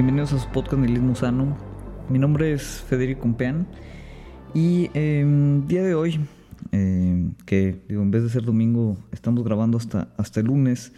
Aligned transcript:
Bienvenidos 0.00 0.32
a 0.32 0.38
su 0.38 0.48
podcast 0.48 0.80
Nihilismo 0.80 1.14
Sano. 1.14 1.58
Mi 2.08 2.18
nombre 2.18 2.54
es 2.54 2.82
Federico 2.88 3.20
Compeán 3.20 3.66
y 4.54 4.88
eh, 4.94 5.62
día 5.66 5.82
de 5.82 5.94
hoy, 5.94 6.18
eh, 6.72 7.28
que 7.44 7.84
digo, 7.86 8.00
en 8.00 8.10
vez 8.10 8.22
de 8.22 8.30
ser 8.30 8.44
domingo, 8.44 8.96
estamos 9.12 9.44
grabando 9.44 9.76
hasta, 9.76 10.08
hasta 10.16 10.40
el 10.40 10.46
lunes, 10.46 10.94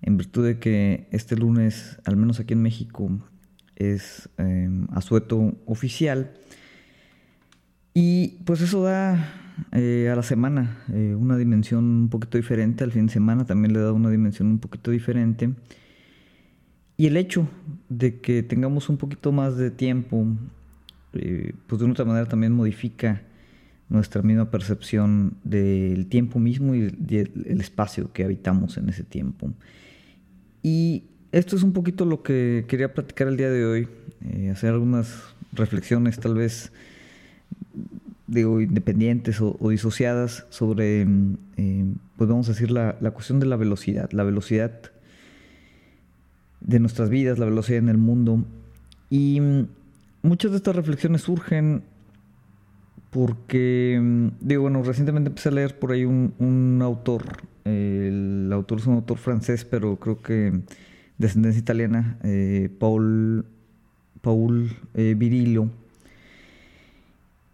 en 0.00 0.16
virtud 0.16 0.46
de 0.46 0.58
que 0.58 1.08
este 1.10 1.36
lunes, 1.36 2.00
al 2.06 2.16
menos 2.16 2.40
aquí 2.40 2.54
en 2.54 2.62
México, 2.62 3.10
es 3.76 4.30
eh, 4.38 4.70
asueto 4.92 5.52
oficial. 5.66 6.32
Y 7.92 8.38
pues 8.46 8.62
eso 8.62 8.82
da 8.82 9.28
eh, 9.72 10.08
a 10.10 10.16
la 10.16 10.22
semana 10.22 10.78
eh, 10.90 11.14
una 11.14 11.36
dimensión 11.36 11.84
un 11.84 12.08
poquito 12.08 12.38
diferente, 12.38 12.82
al 12.82 12.92
fin 12.92 13.08
de 13.08 13.12
semana 13.12 13.44
también 13.44 13.74
le 13.74 13.80
da 13.80 13.92
una 13.92 14.08
dimensión 14.08 14.48
un 14.48 14.58
poquito 14.58 14.90
diferente. 14.90 15.50
Y 17.02 17.08
el 17.08 17.16
hecho 17.16 17.48
de 17.88 18.20
que 18.20 18.44
tengamos 18.44 18.88
un 18.88 18.96
poquito 18.96 19.32
más 19.32 19.56
de 19.56 19.72
tiempo, 19.72 20.24
eh, 21.14 21.52
pues 21.66 21.80
de 21.80 21.84
una 21.84 21.94
otra 21.94 22.04
manera 22.04 22.28
también 22.28 22.52
modifica 22.52 23.22
nuestra 23.88 24.22
misma 24.22 24.52
percepción 24.52 25.34
del 25.42 26.06
tiempo 26.06 26.38
mismo 26.38 26.76
y 26.76 26.94
el 27.16 27.60
espacio 27.60 28.12
que 28.12 28.22
habitamos 28.22 28.76
en 28.76 28.88
ese 28.88 29.02
tiempo. 29.02 29.52
Y 30.62 31.02
esto 31.32 31.56
es 31.56 31.64
un 31.64 31.72
poquito 31.72 32.04
lo 32.04 32.22
que 32.22 32.66
quería 32.68 32.94
platicar 32.94 33.26
el 33.26 33.36
día 33.36 33.50
de 33.50 33.64
hoy, 33.66 33.88
eh, 34.24 34.50
hacer 34.50 34.70
algunas 34.70 35.24
reflexiones 35.54 36.20
tal 36.20 36.36
vez 36.36 36.70
digo, 38.28 38.60
independientes 38.60 39.40
o, 39.40 39.56
disociadas 39.68 40.46
sobre, 40.50 41.02
eh, 41.56 41.84
pues 42.16 42.30
vamos 42.30 42.48
a 42.48 42.52
decir, 42.52 42.70
la, 42.70 42.96
la 43.00 43.10
cuestión 43.10 43.40
de 43.40 43.46
la 43.46 43.56
velocidad, 43.56 44.08
la 44.12 44.22
velocidad 44.22 44.92
de 46.64 46.80
nuestras 46.80 47.08
vidas, 47.10 47.38
la 47.38 47.46
velocidad 47.46 47.78
en 47.78 47.88
el 47.88 47.98
mundo. 47.98 48.44
Y 49.10 49.40
mm, 49.40 49.68
muchas 50.22 50.50
de 50.52 50.56
estas 50.58 50.76
reflexiones 50.76 51.22
surgen 51.22 51.82
porque, 53.10 54.00
mm, 54.02 54.28
digo, 54.40 54.62
bueno, 54.62 54.82
recientemente 54.82 55.28
empecé 55.28 55.50
a 55.50 55.52
leer 55.52 55.78
por 55.78 55.92
ahí 55.92 56.04
un, 56.04 56.34
un 56.38 56.80
autor, 56.82 57.24
el 57.64 58.50
autor 58.52 58.78
es 58.78 58.86
un 58.86 58.94
autor 58.94 59.18
francés, 59.18 59.64
pero 59.64 59.96
creo 59.96 60.22
que 60.22 60.60
de 61.18 61.26
ascendencia 61.26 61.60
italiana, 61.60 62.18
eh, 62.24 62.70
Paul, 62.78 63.44
Paul 64.22 64.70
eh, 64.94 65.14
Virilio. 65.16 65.70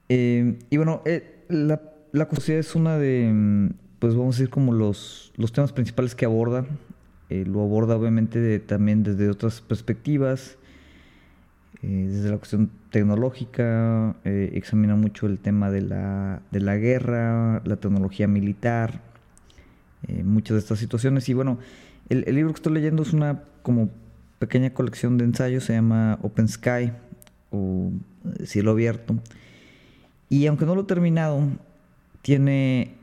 Eh, 0.09 0.59
y 0.70 0.77
bueno, 0.77 1.03
eh, 1.05 1.45
la, 1.48 1.83
la 2.12 2.27
curiosidad 2.27 2.59
es 2.59 2.75
una 2.75 2.97
de, 2.97 3.31
mm, 3.33 3.69
pues 3.98 4.14
vamos 4.14 4.36
a 4.36 4.39
decir, 4.39 4.51
como 4.51 4.73
los, 4.73 5.33
los 5.36 5.53
temas 5.53 5.73
principales 5.73 6.14
que 6.14 6.25
aborda. 6.25 6.64
Eh, 7.30 7.44
lo 7.46 7.62
aborda 7.62 7.96
obviamente 7.96 8.58
también 8.60 9.02
desde 9.02 9.28
otras 9.28 9.60
perspectivas, 9.60 10.56
eh, 11.82 12.06
desde 12.08 12.30
la 12.30 12.38
cuestión 12.38 12.70
tecnológica, 12.90 14.16
eh, 14.24 14.52
examina 14.54 14.96
mucho 14.96 15.26
el 15.26 15.38
tema 15.38 15.70
de 15.70 15.82
la, 15.82 16.40
de 16.50 16.60
la 16.60 16.76
guerra, 16.76 17.62
la 17.64 17.76
tecnología 17.76 18.26
militar, 18.26 19.06
muchas 20.24 20.54
de 20.54 20.60
estas 20.60 20.78
situaciones. 20.78 21.28
Y 21.28 21.34
bueno, 21.34 21.58
el, 22.08 22.24
libro 22.34 22.52
que 22.52 22.58
estoy 22.58 22.72
leyendo 22.72 23.02
es 23.02 23.12
una 23.12 23.42
como 23.62 23.90
pequeña 24.38 24.70
colección 24.70 25.18
de 25.18 25.24
ensayos, 25.24 25.64
se 25.64 25.74
llama 25.74 26.18
Open 26.22 26.48
Sky 26.48 26.92
o 27.50 27.90
Cielo 28.44 28.70
Abierto. 28.70 29.16
Y 30.30 30.46
aunque 30.46 30.64
no 30.64 30.74
lo 30.74 30.82
he 30.82 30.84
terminado, 30.84 31.42
tiene 32.22 32.94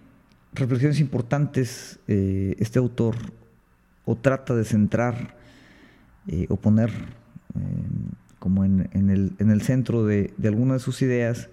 reflexiones 0.53 0.99
importantes 0.99 1.99
este 2.07 2.79
autor 2.79 3.15
o 4.05 4.15
trata 4.15 4.55
de 4.55 4.63
centrar 4.63 5.35
eh, 6.27 6.45
o 6.49 6.57
poner 6.57 6.89
eh, 6.89 7.61
como 8.39 8.63
en, 8.63 8.89
en, 8.93 9.09
el, 9.09 9.33
en, 9.39 9.49
el, 9.49 9.61
centro 9.61 10.05
de, 10.05 10.33
de 10.37 10.47
algunas 10.47 10.81
de 10.81 10.85
sus 10.85 11.01
ideas 11.01 11.49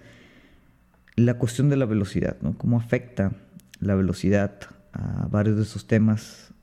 la 1.15 1.35
cuestión 1.35 1.69
de 1.69 1.77
la 1.77 1.85
velocidad, 1.85 2.37
¿no? 2.41 2.57
Cómo 2.57 2.77
afecta 2.77 3.33
la 3.79 3.95
velocidad 3.95 4.53
a 4.93 5.27
varios 5.27 5.57
de 5.57 5.63
esos 5.63 5.87
temas 5.87 6.53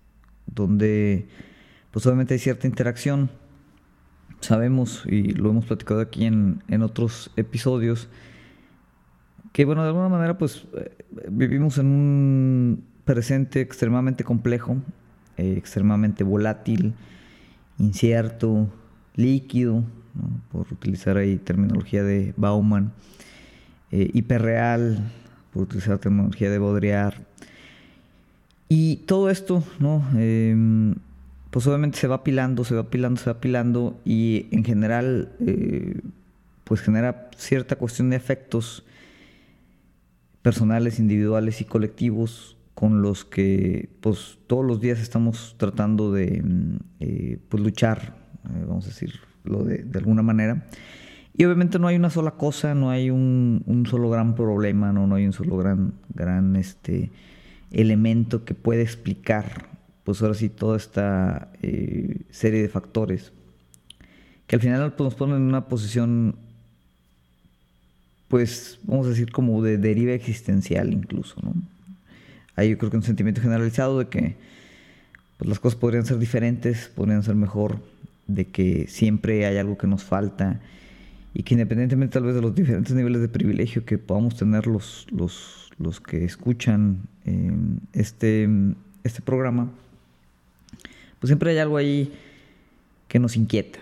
donde 0.46 1.28
pues 1.90 2.06
obviamente 2.06 2.34
hay 2.34 2.40
cierta 2.40 2.66
interacción. 2.66 3.30
Sabemos, 4.40 5.04
y 5.06 5.32
lo 5.32 5.50
hemos 5.50 5.66
platicado 5.66 6.00
aquí 6.00 6.24
en, 6.24 6.62
en 6.68 6.82
otros 6.82 7.30
episodios, 7.36 8.08
que 9.52 9.64
bueno, 9.64 9.82
de 9.82 9.88
alguna 9.88 10.08
manera 10.08 10.38
pues 10.38 10.66
vivimos 11.28 11.78
en 11.78 11.86
un 11.86 12.84
presente 13.04 13.60
extremadamente 13.60 14.24
complejo, 14.24 14.78
eh, 15.36 15.54
extremadamente 15.56 16.24
volátil, 16.24 16.94
incierto, 17.78 18.68
líquido, 19.16 19.84
por 20.50 20.66
utilizar 20.72 21.16
ahí 21.16 21.36
terminología 21.36 22.02
de 22.02 22.34
Bauman, 22.36 22.92
eh, 23.90 24.10
hiperreal, 24.12 25.10
por 25.52 25.62
utilizar 25.62 25.98
terminología 25.98 26.50
de 26.50 26.58
Baudrillard. 26.58 27.14
Y 28.68 28.96
todo 29.06 29.30
esto, 29.30 29.64
¿no? 29.78 30.04
Eh, 30.16 30.94
pues 31.50 31.66
obviamente 31.66 31.98
se 31.98 32.06
va 32.06 32.16
apilando, 32.16 32.64
se 32.64 32.74
va 32.74 32.82
apilando, 32.82 33.20
se 33.20 33.26
va 33.26 33.36
apilando 33.36 34.00
y 34.04 34.46
en 34.52 34.64
general 34.64 35.32
eh, 35.40 36.00
pues 36.64 36.80
genera 36.80 37.28
cierta 37.36 37.76
cuestión 37.76 38.10
de 38.10 38.16
efectos 38.16 38.84
personales, 40.42 41.00
individuales 41.00 41.60
y 41.60 41.64
colectivos 41.64 42.56
con 42.80 43.02
los 43.02 43.26
que 43.26 43.90
pues 44.00 44.38
todos 44.46 44.64
los 44.64 44.80
días 44.80 45.00
estamos 45.00 45.54
tratando 45.58 46.12
de 46.12 46.42
eh, 46.98 47.38
pues 47.50 47.62
luchar, 47.62 48.16
eh, 48.46 48.64
vamos 48.66 48.86
a 48.86 48.88
decirlo 48.88 49.64
de, 49.64 49.98
alguna 49.98 50.22
manera. 50.22 50.66
Y 51.36 51.44
obviamente 51.44 51.78
no 51.78 51.88
hay 51.88 51.96
una 51.96 52.08
sola 52.08 52.30
cosa, 52.30 52.74
no 52.74 52.88
hay 52.88 53.10
un, 53.10 53.62
un 53.66 53.84
solo 53.84 54.08
gran 54.08 54.34
problema, 54.34 54.94
no, 54.94 55.06
no 55.06 55.16
hay 55.16 55.26
un 55.26 55.34
solo 55.34 55.58
gran, 55.58 55.92
gran 56.14 56.56
este, 56.56 57.10
elemento 57.70 58.46
que 58.46 58.54
pueda 58.54 58.80
explicar 58.80 59.68
pues 60.02 60.22
ahora 60.22 60.32
sí 60.32 60.48
toda 60.48 60.78
esta 60.78 61.52
eh, 61.60 62.22
serie 62.30 62.62
de 62.62 62.70
factores 62.70 63.34
que 64.46 64.56
al 64.56 64.62
final 64.62 64.94
pues, 64.94 65.04
nos 65.04 65.14
ponen 65.16 65.36
en 65.36 65.42
una 65.42 65.68
posición 65.68 66.36
pues 68.28 68.80
vamos 68.84 69.04
a 69.04 69.10
decir 69.10 69.30
como 69.32 69.62
de 69.62 69.76
deriva 69.76 70.12
existencial 70.12 70.94
incluso, 70.94 71.36
¿no? 71.42 71.52
Hay 72.60 72.68
yo 72.68 72.78
creo 72.78 72.90
que 72.90 72.98
un 72.98 73.02
sentimiento 73.02 73.40
generalizado 73.40 73.98
de 73.98 74.08
que 74.08 74.36
pues, 75.38 75.48
las 75.48 75.58
cosas 75.58 75.78
podrían 75.78 76.04
ser 76.04 76.18
diferentes, 76.18 76.88
podrían 76.94 77.22
ser 77.22 77.34
mejor, 77.34 77.80
de 78.26 78.48
que 78.48 78.86
siempre 78.86 79.46
hay 79.46 79.56
algo 79.56 79.78
que 79.78 79.86
nos 79.86 80.04
falta 80.04 80.60
y 81.32 81.42
que 81.42 81.54
independientemente 81.54 82.12
tal 82.12 82.24
vez 82.24 82.34
de 82.34 82.42
los 82.42 82.54
diferentes 82.54 82.94
niveles 82.94 83.22
de 83.22 83.28
privilegio 83.28 83.86
que 83.86 83.96
podamos 83.96 84.36
tener 84.36 84.66
los, 84.66 85.06
los, 85.10 85.70
los 85.78 86.00
que 86.00 86.24
escuchan 86.24 86.98
eh, 87.24 87.50
este, 87.94 88.46
este 89.04 89.22
programa, 89.22 89.70
pues 91.18 91.30
siempre 91.30 91.52
hay 91.52 91.58
algo 91.58 91.78
ahí 91.78 92.12
que 93.08 93.18
nos 93.18 93.36
inquieta. 93.36 93.78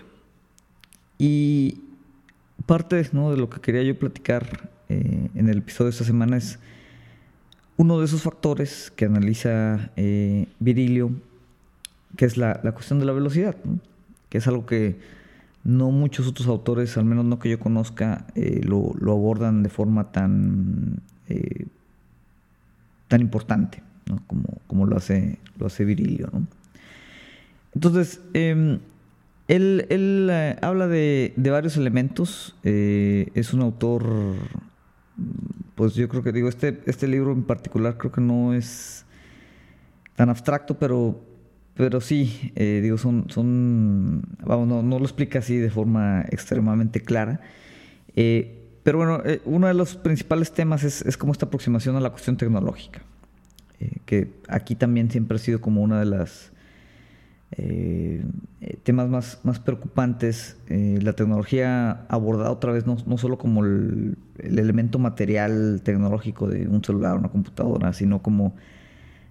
Y 1.17 1.81
parte 2.65 3.09
¿no? 3.11 3.31
de 3.31 3.37
lo 3.37 3.49
que 3.49 3.59
quería 3.59 3.83
yo 3.83 3.99
platicar 3.99 4.69
eh, 4.87 5.29
en 5.35 5.49
el 5.49 5.57
episodio 5.57 5.87
de 5.87 5.91
esta 5.91 6.05
semana 6.05 6.37
es 6.37 6.59
uno 7.79 7.97
de 7.97 8.05
esos 8.05 8.23
factores 8.23 8.91
que 8.93 9.05
analiza 9.05 9.91
eh, 9.95 10.47
Virilio, 10.59 11.11
que 12.17 12.25
es 12.25 12.35
la, 12.35 12.59
la 12.61 12.73
cuestión 12.73 12.99
de 12.99 13.05
la 13.05 13.13
velocidad, 13.13 13.55
que 14.27 14.39
es 14.39 14.47
algo 14.47 14.65
que 14.65 14.99
no 15.63 15.89
muchos 15.89 16.27
otros 16.27 16.49
autores, 16.49 16.97
al 16.97 17.05
menos 17.05 17.23
no 17.23 17.39
que 17.39 17.49
yo 17.49 17.57
conozca, 17.57 18.25
eh, 18.35 18.59
lo, 18.65 18.91
lo, 18.99 19.13
abordan 19.13 19.63
de 19.63 19.69
forma 19.69 20.11
tan, 20.11 20.99
eh, 21.29 21.67
tan 23.07 23.21
importante 23.21 23.81
¿no? 24.07 24.21
como, 24.27 24.43
como 24.67 24.85
lo, 24.85 24.97
hace, 24.97 25.39
lo 25.57 25.67
hace 25.67 25.85
Virilio. 25.85 26.29
Entonces, 27.73 28.19
eh, 28.33 28.77
él, 29.47 29.87
él 29.89 30.29
habla 30.61 30.89
de, 30.89 31.31
de, 31.37 31.49
varios 31.49 31.77
elementos. 31.77 32.57
Es 32.63 33.53
un 33.53 33.61
autor, 33.61 34.35
pues 35.79 35.95
yo 35.95 36.09
creo 36.09 36.21
que 36.21 36.33
digo, 36.33 36.49
este, 36.49 36.81
este 36.87 37.07
libro 37.07 37.31
en 37.31 37.43
particular 37.43 37.97
creo 37.97 38.11
que 38.11 38.19
no 38.19 38.53
es 38.53 39.05
tan 40.17 40.29
abstracto, 40.29 40.77
pero, 40.77 41.23
pero 41.73 42.01
sí, 42.01 42.51
eh, 42.57 42.81
digo, 42.83 42.97
son, 42.97 43.27
son 43.29 44.23
vamos, 44.45 44.83
no, 44.83 44.99
lo 44.99 45.05
explica 45.05 45.39
así 45.39 45.55
de 45.55 45.69
forma 45.69 46.25
extremadamente 46.31 46.99
clara. 46.99 47.39
Eh, 48.13 48.61
pero 48.83 48.97
bueno, 48.97 49.23
uno 49.45 49.67
de 49.67 49.73
los 49.73 49.95
principales 49.95 50.51
temas 50.51 50.83
es, 50.83 51.01
es 51.03 51.15
como 51.15 51.31
esta 51.31 51.45
aproximación 51.45 51.95
a 51.95 52.01
la 52.01 52.09
cuestión 52.09 52.35
tecnológica, 52.35 52.99
que 54.05 54.33
aquí 54.49 54.75
también 54.75 55.09
siempre 55.09 55.37
ha 55.37 55.39
sido 55.39 55.61
como 55.61 55.81
una 55.81 55.97
de 55.97 56.07
las 56.07 56.51
eh, 57.51 58.23
temas 58.83 59.09
más, 59.09 59.39
más 59.43 59.59
preocupantes. 59.59 60.57
Eh, 60.67 60.99
la 61.01 61.13
tecnología 61.13 62.05
abordada 62.07 62.51
otra 62.51 62.71
vez 62.71 62.85
no, 62.85 62.97
no 63.05 63.17
solo 63.17 63.37
como 63.37 63.65
el, 63.65 64.17
el, 64.37 64.59
elemento 64.59 64.99
material 64.99 65.81
tecnológico 65.83 66.47
de 66.47 66.67
un 66.67 66.83
celular, 66.83 67.17
una 67.17 67.29
computadora, 67.29 67.93
sino 67.93 68.21
como 68.21 68.55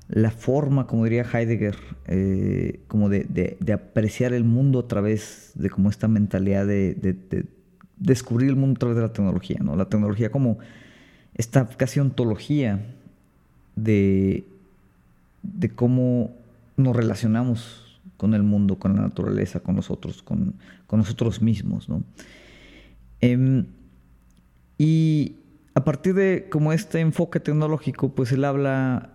la 0.08 0.30
forma, 0.30 0.86
como 0.86 1.04
diría 1.04 1.22
Heidegger, 1.22 1.76
eh, 2.06 2.80
como 2.88 3.10
de, 3.10 3.58
apreciar 3.72 4.32
el 4.32 4.44
mundo 4.44 4.80
a 4.80 4.88
través 4.88 5.52
de 5.54 5.68
como 5.68 5.90
esta 5.90 6.08
mentalidad 6.08 6.66
de, 6.66 6.96
descubrir 7.98 8.48
el 8.48 8.56
mundo 8.56 8.78
a 8.78 8.80
través 8.80 8.96
de 8.96 9.02
la 9.02 9.12
tecnología, 9.12 9.58
¿no? 9.60 9.76
La 9.76 9.86
tecnología 9.86 10.30
como 10.30 10.58
esta 11.34 11.68
casi 11.68 12.00
ontología 12.00 12.80
de, 13.76 14.44
de 15.42 15.68
cómo 15.68 16.34
nos 16.76 16.96
relacionamos 16.96 17.87
con 18.18 18.34
el 18.34 18.42
mundo, 18.42 18.78
con 18.78 18.94
la 18.94 19.02
naturaleza, 19.02 19.60
con 19.60 19.76
nosotros, 19.76 20.22
con, 20.22 20.56
con 20.86 20.98
nosotros 20.98 21.40
mismos, 21.40 21.88
¿no? 21.88 22.02
Em, 23.20 23.66
y 24.76 25.36
a 25.74 25.84
partir 25.84 26.14
de 26.14 26.48
como 26.50 26.72
este 26.72 27.00
enfoque 27.00 27.40
tecnológico, 27.40 28.14
pues 28.14 28.32
él 28.32 28.44
habla 28.44 29.14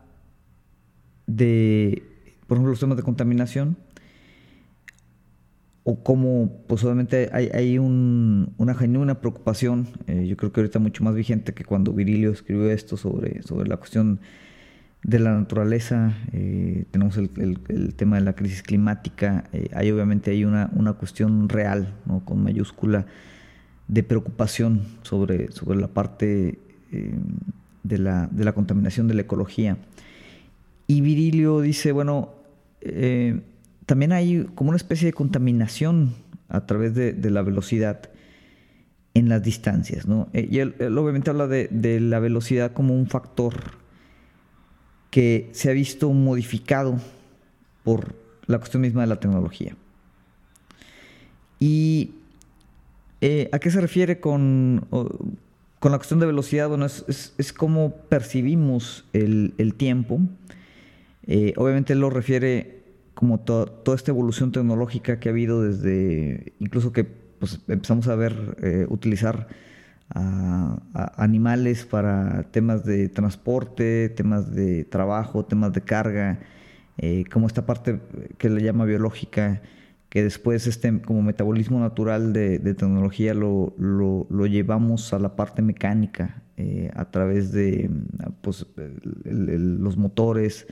de, 1.27 2.01
por 2.47 2.57
ejemplo, 2.57 2.71
los 2.71 2.79
temas 2.79 2.97
de 2.97 3.03
contaminación, 3.03 3.77
o 5.83 6.01
cómo 6.01 6.63
pues 6.67 6.83
obviamente 6.85 7.29
hay, 7.33 7.77
una 7.77 8.73
genuina 8.73 9.19
preocupación, 9.19 9.87
eh, 10.07 10.25
yo 10.27 10.37
creo 10.37 10.53
que 10.53 10.61
ahorita 10.61 10.79
mucho 10.79 11.03
más 11.03 11.13
vigente 11.13 11.53
que 11.53 11.65
cuando 11.65 11.91
Virilio 11.91 12.31
escribió 12.31 12.71
esto 12.71 12.95
sobre, 12.95 13.43
sobre 13.43 13.67
la 13.67 13.75
cuestión 13.75 14.21
de 15.03 15.19
la 15.19 15.33
naturaleza, 15.33 16.13
eh, 16.31 16.85
tenemos 16.91 17.17
el, 17.17 17.93
tema 17.95 18.17
de 18.17 18.23
la 18.23 18.33
crisis 18.33 18.63
climática, 18.63 19.43
eh, 19.51 19.69
hay 19.73 19.91
obviamente 19.91 20.31
hay 20.31 20.45
una, 20.45 20.69
una 20.73 20.93
cuestión 20.93 21.49
real, 21.49 21.93
¿no? 22.05 22.23
con 22.23 22.41
mayúscula, 22.41 23.05
de 23.89 24.01
preocupación 24.01 24.81
sobre, 25.01 25.51
sobre 25.51 25.79
la 25.79 25.89
parte 25.89 26.57
eh, 26.91 27.15
de, 27.83 27.97
la, 27.97 28.29
de, 28.31 28.45
la, 28.45 28.53
contaminación 28.53 29.09
de 29.09 29.15
la 29.15 29.23
ecología. 29.23 29.77
Y 30.87 31.01
Virilio 31.01 31.59
dice, 31.59 31.91
bueno, 31.91 32.31
también 33.85 34.11
hay 34.11 34.47
como 34.55 34.69
una 34.69 34.77
especie 34.77 35.05
de 35.05 35.13
contaminación 35.13 36.13
a 36.49 36.65
través 36.65 36.93
de, 36.93 37.29
la 37.29 37.41
velocidad 37.41 38.09
en 39.13 39.29
las 39.29 39.43
distancias. 39.43 40.07
¿no? 40.07 40.29
Y 40.33 40.59
él, 40.59 40.75
obviamente 40.97 41.29
habla 41.29 41.47
de, 41.47 41.67
de, 41.71 41.99
la 41.99 42.19
velocidad 42.19 42.73
como 42.73 42.95
un 42.95 43.07
factor 43.07 43.82
que 45.13 45.51
se 45.51 45.69
ha 45.69 45.73
visto 45.73 46.11
modificado 46.11 46.99
por 47.83 48.15
la 48.47 48.57
cuestión 48.57 48.81
misma 48.81 49.01
de 49.01 49.07
la 49.07 49.19
tecnología. 49.19 49.75
Y 51.59 52.15
eh, 53.21 53.47
¿A 53.51 53.59
qué 53.59 53.69
se 53.69 53.79
refiere 53.79 54.19
con, 54.19 54.87
con, 54.89 55.91
la 55.91 55.99
cuestión 55.99 56.19
de 56.19 56.25
velocidad? 56.25 56.67
Bueno, 56.67 56.87
es, 56.87 57.35
es, 57.37 57.53
cómo 57.53 57.95
percibimos 58.09 59.05
el, 59.13 59.75
tiempo. 59.77 60.19
Eh, 61.27 61.53
obviamente 61.57 61.93
él 61.93 61.99
lo 61.99 62.09
refiere 62.09 62.81
como 63.13 63.39
toda 63.39 63.95
esta 63.95 64.09
evolución 64.09 64.51
tecnológica 64.51 65.19
que 65.19 65.29
ha 65.29 65.31
habido 65.31 65.61
desde, 65.61 66.53
incluso 66.59 66.91
que 66.91 67.03
pues, 67.03 67.59
empezamos 67.67 68.07
a 68.07 68.15
ver, 68.15 68.57
eh, 68.63 68.87
utilizar 68.89 69.47
a, 70.13 70.79
animales 71.17 71.85
para 71.85 72.43
temas 72.51 72.85
de 72.85 73.09
transporte, 73.09 74.09
temas 74.09 74.53
de 74.53 74.85
trabajo, 74.85 75.45
temas 75.45 75.73
de 75.73 75.81
carga, 75.81 76.39
como 77.31 77.47
esta 77.47 77.65
parte 77.65 77.99
que 78.37 78.49
le 78.49 78.61
llama 78.61 78.85
biológica 78.85 79.61
que 80.13 80.21
después 80.21 80.67
este 80.67 81.01
como 81.01 81.23
metabolismo 81.23 81.79
natural 81.79 82.33
de, 82.33 82.59
tecnología 82.59 83.33
lo, 83.33 83.73
lo, 83.79 84.45
llevamos 84.45 85.11
a 85.11 85.17
la 85.17 85.35
parte 85.35 85.63
mecánica 85.63 86.43
eh, 86.55 86.91
a 86.93 87.05
través 87.05 87.51
de 87.51 87.89
pues, 88.41 88.67
los 89.25 89.97
motores 89.97 90.67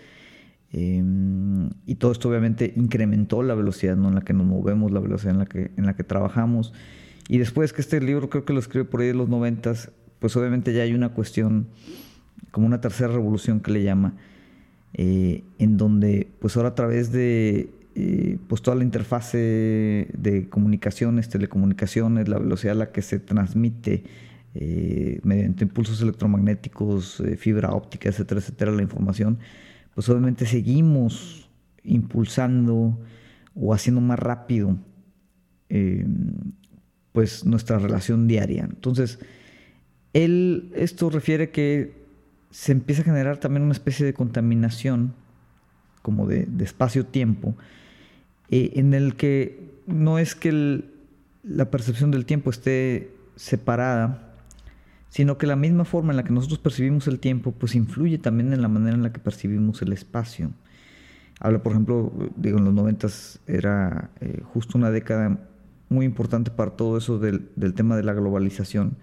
em, 0.72 1.72
y 1.88 1.96
todo 1.96 2.12
esto 2.12 2.30
obviamente 2.30 2.72
incrementó 2.76 3.42
la 3.42 3.56
velocidad 3.56 3.96
en 3.96 4.14
la 4.14 4.22
que 4.22 4.34
nos 4.34 4.46
movemos, 4.46 4.92
la 4.92 5.00
velocidad 5.00 5.34
en 5.34 5.40
la 5.40 5.48
que, 5.48 5.72
en 5.76 5.88
la 5.88 5.96
que 5.96 6.04
trabajamos 6.04 6.72
y 7.32 7.38
después 7.38 7.72
que 7.72 7.80
este 7.80 8.02
libro 8.02 8.30
creo 8.30 8.44
que 8.44 8.52
lo 8.52 8.60
escribe 8.60 8.84
por 8.84 9.00
ahí 9.00 9.08
de 9.08 9.14
los 9.14 9.30
noventas 9.30 9.90
pues 10.20 10.36
obviamente 10.36 10.74
ya 10.74 10.84
hay 10.84 10.94
una 10.94 11.14
cuestión 11.14 11.70
como 12.52 12.68
una 12.68 12.82
tercera 12.82 13.14
revolución 13.14 13.62
que 13.62 13.72
le 13.72 13.84
llama 13.84 14.16
eh, 14.94 15.46
en 15.58 15.78
donde 15.78 16.28
pues 16.40 16.58
ahora 16.58 16.70
a 16.70 16.76
través 16.76 17.14
de 17.14 17.70
pues 18.48 18.62
toda 18.62 18.76
la 18.76 18.84
interfase 18.84 20.08
de 20.18 20.50
comunicaciones, 20.50 21.30
telecomunicaciones, 21.30 22.28
la 22.28 22.40
velocidad 22.40 22.76
a 22.76 22.80
la 22.80 22.92
que 22.92 23.02
se 23.02 23.20
transmite 23.20 24.04
eh, 24.54 25.22
mediante 25.24 25.64
impulsos 25.64 26.02
electromagnéticos, 26.02 27.22
eh, 27.22 27.38
fibra 27.38 27.72
óptica, 27.72 28.10
etcétera, 28.10 28.42
etcétera, 28.42 28.72
la 28.74 28.82
información, 28.82 29.40
pues 29.96 30.10
obviamente 30.10 30.46
seguimos 30.46 31.50
impulsando 31.84 33.00
o 33.56 33.74
haciendo 33.74 34.02
más 34.02 34.20
rápido 34.20 34.78
eh, 35.70 36.06
pues 37.12 37.46
nuestra 37.46 37.80
relación 37.80 38.28
diaria. 38.28 38.64
Entonces, 38.64 39.20
él, 40.14 40.72
esto 40.76 41.10
refiere 41.10 41.52
que 41.52 41.94
se 42.52 42.72
empieza 42.72 43.02
a 43.02 43.06
generar 43.06 43.38
también 43.38 43.64
una 43.64 43.72
especie 43.72 44.06
de 44.06 44.14
contaminación 44.14 45.14
como 46.02 46.28
de 46.28 46.48
espacio-tiempo, 46.60 47.56
eh, 48.50 48.74
en 48.76 48.94
el 48.94 49.16
que 49.16 49.72
no 49.88 50.20
es 50.20 50.36
que 50.36 50.84
la 51.44 51.72
percepción 51.72 52.12
del 52.12 52.26
tiempo 52.26 52.50
esté 52.50 53.16
separada, 53.36 54.34
sino 55.10 55.38
que 55.38 55.48
la 55.48 55.56
misma 55.56 55.86
forma 55.86 56.12
en 56.12 56.18
la 56.18 56.24
que 56.24 56.34
nosotros 56.34 56.60
percibimos 56.60 57.08
el 57.08 57.20
tiempo, 57.20 57.52
pues 57.52 57.76
influye 57.76 58.18
también 58.18 58.54
en 58.54 58.62
la 58.62 58.68
manera 58.68 58.96
en 58.96 59.04
la 59.04 59.12
que 59.12 59.20
percibimos 59.20 59.82
el 59.82 59.94
espacio. 59.94 60.52
Habla, 61.40 61.64
por 61.64 61.72
ejemplo, 61.72 62.14
digo, 62.36 62.60
en 62.60 62.66
los 62.66 62.74
noventas 62.74 63.40
era 63.48 64.12
eh, 64.22 64.42
justo 64.54 64.78
una 64.78 64.92
década 64.92 65.40
muy 65.92 66.06
importante 66.06 66.50
para 66.50 66.72
todo 66.72 66.98
eso 66.98 67.20
del, 67.20 67.50
del 67.56 67.74
tema 67.74 67.96
de 67.96 68.04
la 68.04 68.14
globalización. 68.14 68.98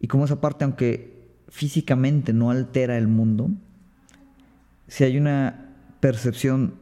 Y 0.00 0.06
como 0.06 0.24
esa 0.24 0.40
parte, 0.40 0.64
aunque 0.64 1.14
físicamente 1.48 2.32
no 2.32 2.50
altera 2.50 2.96
el 2.96 3.08
mundo, 3.08 3.50
si 4.88 5.04
hay 5.04 5.18
una 5.18 5.74
percepción 6.00 6.74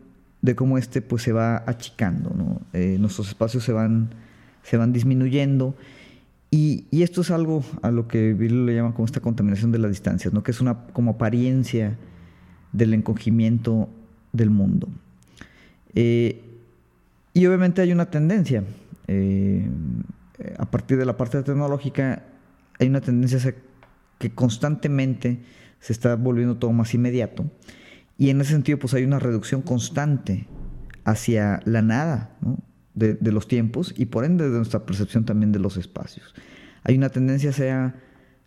de 0.43 0.57
cómo 0.57 0.77
este 0.77 1.01
pues 1.01 1.23
se 1.23 1.33
va 1.33 1.63
achicando. 1.67 2.61
Eh, 2.73 2.97
nuestros 3.01 3.29
espacios 3.29 3.65
se 3.65 3.73
van, 3.73 4.11
se 4.63 4.77
van 4.77 4.93
disminuyendo 4.93 5.75
y, 6.51 6.85
esto 6.91 7.23
es 7.23 7.31
algo 7.31 7.65
a 7.81 7.91
lo 7.91 8.09
que 8.09 8.35
Bill 8.35 8.67
le 8.67 8.75
llama 8.75 8.93
como 8.93 9.07
esta 9.07 9.21
contaminación 9.21 9.73
de 9.73 9.79
las 9.79 9.91
distancias, 9.91 10.35
¿no? 10.35 10.43
que 10.43 10.51
es 10.51 10.61
una 10.61 10.85
como 10.93 11.13
apariencia 11.13 11.97
del 12.73 12.93
encogimiento 12.93 13.89
del 14.33 14.51
mundo. 14.51 14.89
Eh, 15.95 16.45
y 17.33 17.47
obviamente 17.47 17.81
hay 17.81 17.93
una 17.93 18.11
tendencia, 18.11 18.65
eh, 19.09 19.69
a 20.59 20.71
partir 20.71 20.99
de 20.99 21.05
la 21.05 21.17
parte 21.17 21.43
tecnológica, 21.43 22.25
hay 22.79 22.89
una 22.89 23.01
tendencia 23.01 23.55
que 24.19 24.31
constantemente 24.35 25.41
se 25.81 25.93
está 25.93 26.17
volviendo 26.17 26.57
todo 26.57 26.73
más 26.73 26.95
inmediato. 26.95 27.51
Y 28.19 28.31
en 28.31 28.41
ese 28.41 28.53
sentido, 28.53 28.79
pues 28.79 28.95
hay 28.95 29.05
una 29.05 29.19
reducción 29.19 29.63
constante 29.63 30.47
hacia 31.05 31.61
la 31.65 31.83
nada 31.83 32.37
de, 32.95 33.17
los 33.33 33.49
tiempos 33.49 33.95
y 33.97 34.07
por 34.07 34.25
ende 34.25 34.49
de 34.49 34.57
nuestra 34.57 34.85
percepción 34.87 35.25
también 35.25 35.53
de 35.53 35.59
los 35.59 35.77
espacios. 35.77 36.35
Hay 36.85 36.97
una 36.97 37.09
tendencia 37.09 37.51
hacia 37.51 37.95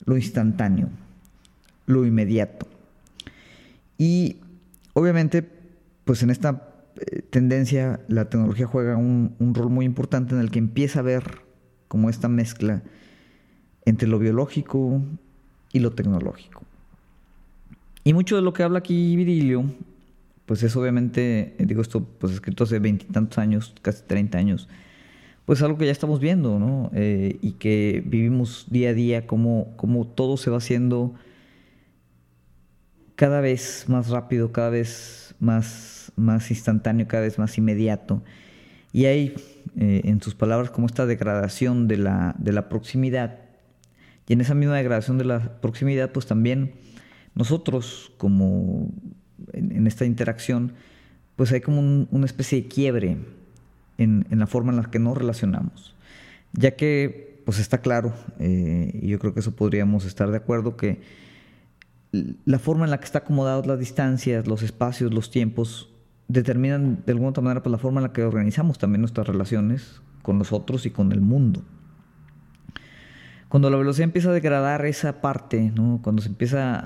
lo 0.05 0.15
instantáneo, 0.15 0.89
lo 1.85 2.05
inmediato. 2.05 2.67
Y 3.97 4.37
obviamente, 4.93 5.47
pues 6.03 6.21
en 6.23 6.29
esta 6.29 6.74
tendencia 7.29 7.99
la 8.07 8.29
tecnología 8.29 8.67
juega 8.67 8.97
un, 8.97 9.35
rol 9.53 9.69
muy 9.69 9.85
importante 9.85 10.35
en 10.35 10.41
el 10.41 10.51
que 10.51 10.59
empieza 10.59 10.99
a 10.99 11.03
ver 11.03 11.41
como 11.87 12.09
esta 12.09 12.27
mezcla 12.27 12.83
entre 13.85 14.07
lo 14.07 14.19
biológico 14.19 15.01
y 15.71 15.79
lo 15.79 15.91
tecnológico. 15.91 16.63
Y 18.03 18.13
mucho 18.13 18.35
de 18.35 18.41
lo 18.41 18.53
que 18.53 18.63
habla 18.63 18.79
aquí 18.79 19.15
Virilio, 19.15 19.65
pues 20.45 20.63
es 20.63 20.75
obviamente, 20.75 21.55
digo 21.59 21.81
esto, 21.81 22.03
pues 22.03 22.33
escrito 22.33 22.63
hace 22.63 22.79
veintitantos 22.79 23.37
años, 23.37 23.73
casi 23.81 24.03
treinta 24.03 24.37
años, 24.37 24.67
pues 25.45 25.61
algo 25.61 25.77
que 25.77 25.85
ya 25.85 25.91
estamos 25.91 26.19
viendo, 26.19 26.59
¿no? 26.59 26.89
Eh, 26.93 27.37
y 27.41 27.53
que 27.53 28.03
vivimos 28.05 28.65
día 28.69 28.89
a 28.89 28.93
día, 28.93 29.27
como, 29.27 29.75
como 29.75 30.05
todo 30.05 30.37
se 30.37 30.49
va 30.49 30.57
haciendo 30.57 31.13
cada 33.15 33.41
vez 33.41 33.85
más 33.87 34.09
rápido, 34.09 34.51
cada 34.51 34.69
vez 34.69 35.35
más, 35.39 36.04
más 36.15 36.49
instantáneo, 36.51 37.07
cada 37.07 37.23
vez 37.23 37.39
más 37.39 37.57
inmediato. 37.57 38.23
Y 38.93 39.05
hay, 39.05 39.35
eh, 39.77 40.01
en 40.05 40.21
sus 40.21 40.35
palabras, 40.35 40.69
como 40.69 40.87
esta 40.87 41.05
degradación 41.05 41.87
de 41.87 41.97
la, 41.97 42.35
de 42.37 42.51
la 42.51 42.69
proximidad. 42.69 43.39
Y 44.27 44.33
en 44.33 44.41
esa 44.41 44.55
misma 44.55 44.75
degradación 44.75 45.17
de 45.17 45.25
la 45.25 45.59
proximidad, 45.61 46.11
pues 46.11 46.25
también 46.25 46.73
nosotros, 47.35 48.11
como 48.17 48.89
en, 49.53 49.85
esta 49.87 50.05
interacción, 50.05 50.73
pues 51.35 51.51
hay 51.51 51.61
como 51.61 52.07
una 52.09 52.25
especie 52.25 52.61
de 52.61 52.67
quiebre 52.67 53.17
en, 53.97 54.25
la 54.29 54.47
forma 54.47 54.71
en 54.71 54.77
la 54.77 54.89
que 54.89 54.99
nos 54.99 55.17
relacionamos. 55.17 55.93
Ya 56.53 56.75
que, 56.75 57.41
pues 57.45 57.59
está 57.59 57.79
claro, 57.81 58.13
eh, 58.39 58.97
y 59.01 59.09
yo 59.09 59.19
creo 59.19 59.33
que 59.33 59.41
eso 59.41 59.55
podríamos 59.55 60.05
estar 60.05 60.31
de 60.31 60.37
acuerdo, 60.37 60.77
que 60.77 61.01
la 62.45 62.59
forma 62.59 62.85
en 62.85 62.91
la 62.91 62.99
que 62.99 63.05
está 63.05 63.19
acomodadas 63.19 63.67
las 63.67 63.79
distancias, 63.79 64.47
los 64.47 64.63
espacios, 64.63 65.13
los 65.13 65.29
tiempos, 65.31 65.89
determinan 66.27 67.03
de 67.05 67.11
alguna 67.11 67.29
otra 67.29 67.43
manera 67.43 67.61
pues, 67.61 67.71
la 67.71 67.77
forma 67.77 67.99
en 67.99 68.07
la 68.07 68.13
que 68.13 68.23
organizamos 68.23 68.77
también 68.77 69.01
nuestras 69.01 69.27
relaciones 69.27 70.01
con 70.21 70.37
nosotros 70.37 70.85
y 70.85 70.91
con 70.91 71.11
el 71.11 71.21
mundo. 71.21 71.61
Cuando 73.47 73.69
la 73.69 73.77
velocidad 73.77 74.05
empieza 74.05 74.29
a 74.29 74.33
degradar 74.33 74.85
esa 74.85 75.21
parte, 75.21 75.71
cuando 76.01 76.21
se 76.21 76.29
empieza 76.29 76.81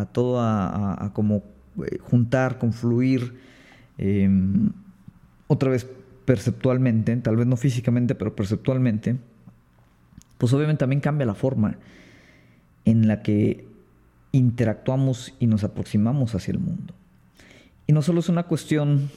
a, 0.00 0.06
todo 0.06 0.40
a, 0.40 1.10
como 1.12 1.44
eh, 1.84 1.98
juntar, 2.00 2.58
confluir, 2.58 3.34
em, 3.98 4.72
otra 5.46 5.70
vez 5.70 5.86
perceptualmente, 6.24 7.14
tal 7.18 7.36
vez 7.36 7.46
no 7.46 7.56
físicamente, 7.56 8.14
pero 8.14 8.34
perceptualmente, 8.34 9.16
pues 10.38 10.52
obviamente 10.54 10.80
también 10.80 11.00
cambia 11.00 11.26
la 11.26 11.34
forma 11.34 11.76
en 12.84 13.06
la 13.06 13.22
que 13.22 13.68
interactuamos 14.32 15.34
y 15.38 15.46
nos 15.46 15.62
aproximamos 15.62 16.34
hacia 16.34 16.52
el 16.52 16.58
mundo. 16.58 16.94
Y 17.86 17.92
no 17.92 18.02
solo 18.02 18.20
es 18.20 18.28
una 18.28 18.44
cuestión, 18.44 19.10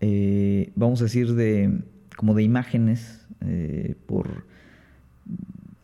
eh, 0.00 0.72
vamos 0.74 1.00
a 1.00 1.04
decir, 1.04 1.34
de, 1.34 1.80
como 2.16 2.34
de 2.34 2.42
imágenes, 2.42 3.26
eh, 3.44 3.94
por 4.06 4.44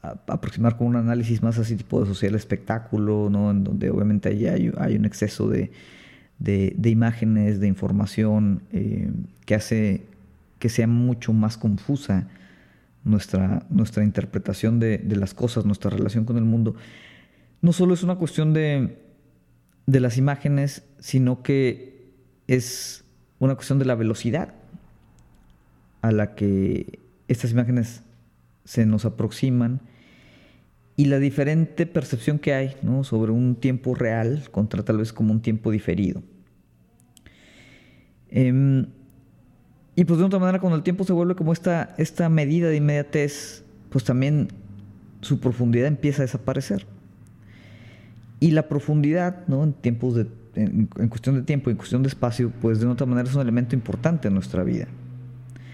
aproximar 0.03 0.77
con 0.77 0.89
un 0.89 0.97
análisis 0.97 1.43
más 1.43 1.59
así 1.59 1.77
tipo 1.77 2.01
de 2.01 2.07
social 2.07 2.35
espectáculo, 2.35 3.29
¿no? 3.31 3.51
en 3.51 3.63
donde 3.63 3.91
obviamente 3.91 4.31
hay, 4.31 4.47
hay, 4.47 4.97
un 4.97 5.05
exceso 5.05 5.49
de, 5.49 5.71
de, 6.41 6.91
imágenes, 6.91 7.61
de 7.61 7.69
información, 7.69 8.63
eh, 8.73 9.11
que 9.47 9.55
hace 9.55 10.03
que 10.59 10.69
sea 10.69 10.87
mucho 10.87 11.33
más 11.33 11.57
confusa 11.57 12.29
nuestra, 13.05 13.65
nuestra 13.69 14.05
interpretación 14.05 14.79
de, 14.81 14.99
de 14.99 15.17
las 15.17 15.35
cosas, 15.35 15.65
nuestra 15.65 15.91
relación 15.91 16.25
con 16.25 16.37
el 16.37 16.45
mundo 16.45 16.77
no 17.63 17.73
solo 17.73 17.95
es 17.95 18.03
una 18.03 18.17
cuestión 18.17 18.53
de, 18.53 18.99
las 19.87 20.19
imágenes, 20.19 20.83
sino 20.99 21.43
que 21.43 21.92
es 22.47 23.05
una 23.39 23.55
cuestión 23.55 23.79
de 23.79 23.85
la 23.85 23.95
velocidad 23.95 24.55
a 26.01 26.13
la 26.13 26.35
que 26.35 26.99
estas 27.29 27.53
imágenes 27.53 28.03
se 28.65 28.87
nos 28.87 29.05
aproximan 29.05 29.81
y 30.97 31.07
la 31.07 31.19
diferente 31.19 31.87
percepción 31.87 32.39
que 32.39 32.55
hay 32.55 32.77
sobre 33.03 33.33
un 33.33 33.57
tiempo 33.57 33.95
real 33.95 34.45
contra 34.51 34.85
tal 34.85 34.99
vez 34.99 35.13
como 35.13 35.33
un 35.33 35.41
tiempo 35.41 35.71
diferido. 35.71 36.23
Em, 38.31 38.87
y 39.95 40.05
pues 40.05 40.19
de 40.19 40.25
otra 40.25 40.39
manera, 40.39 40.61
cuando 40.61 40.77
el 40.77 40.83
tiempo 40.83 41.05
se 41.05 41.13
vuelve 41.13 41.35
como 41.35 41.53
esta, 41.53 41.95
esta 41.99 42.29
medida 42.29 42.69
de 42.69 42.77
inmediatez, 42.77 43.65
pues 43.91 44.05
también 44.05 44.49
su 45.21 45.39
profundidad 45.41 45.87
empieza 45.87 46.23
a 46.23 46.27
desaparecer. 46.27 46.87
Y 48.43 48.51
la 48.51 48.69
profundidad, 48.69 49.47
¿no? 49.47 49.63
En 49.63 49.73
tiempos 49.73 50.17
de, 50.17 50.27
en, 50.57 50.87
cuestión 50.87 51.37
de 51.37 51.43
tiempo, 51.43 51.71
en 51.71 51.77
cuestión 51.77 52.03
de 52.03 52.09
espacio, 52.09 52.51
pues 52.61 52.81
de 52.81 52.89
otra 52.89 53.07
manera 53.07 53.29
es 53.29 53.37
un 53.37 53.41
elemento 53.41 53.77
importante 53.77 54.27
en 54.27 54.35
nuestra 54.35 54.65
vida. 54.65 54.89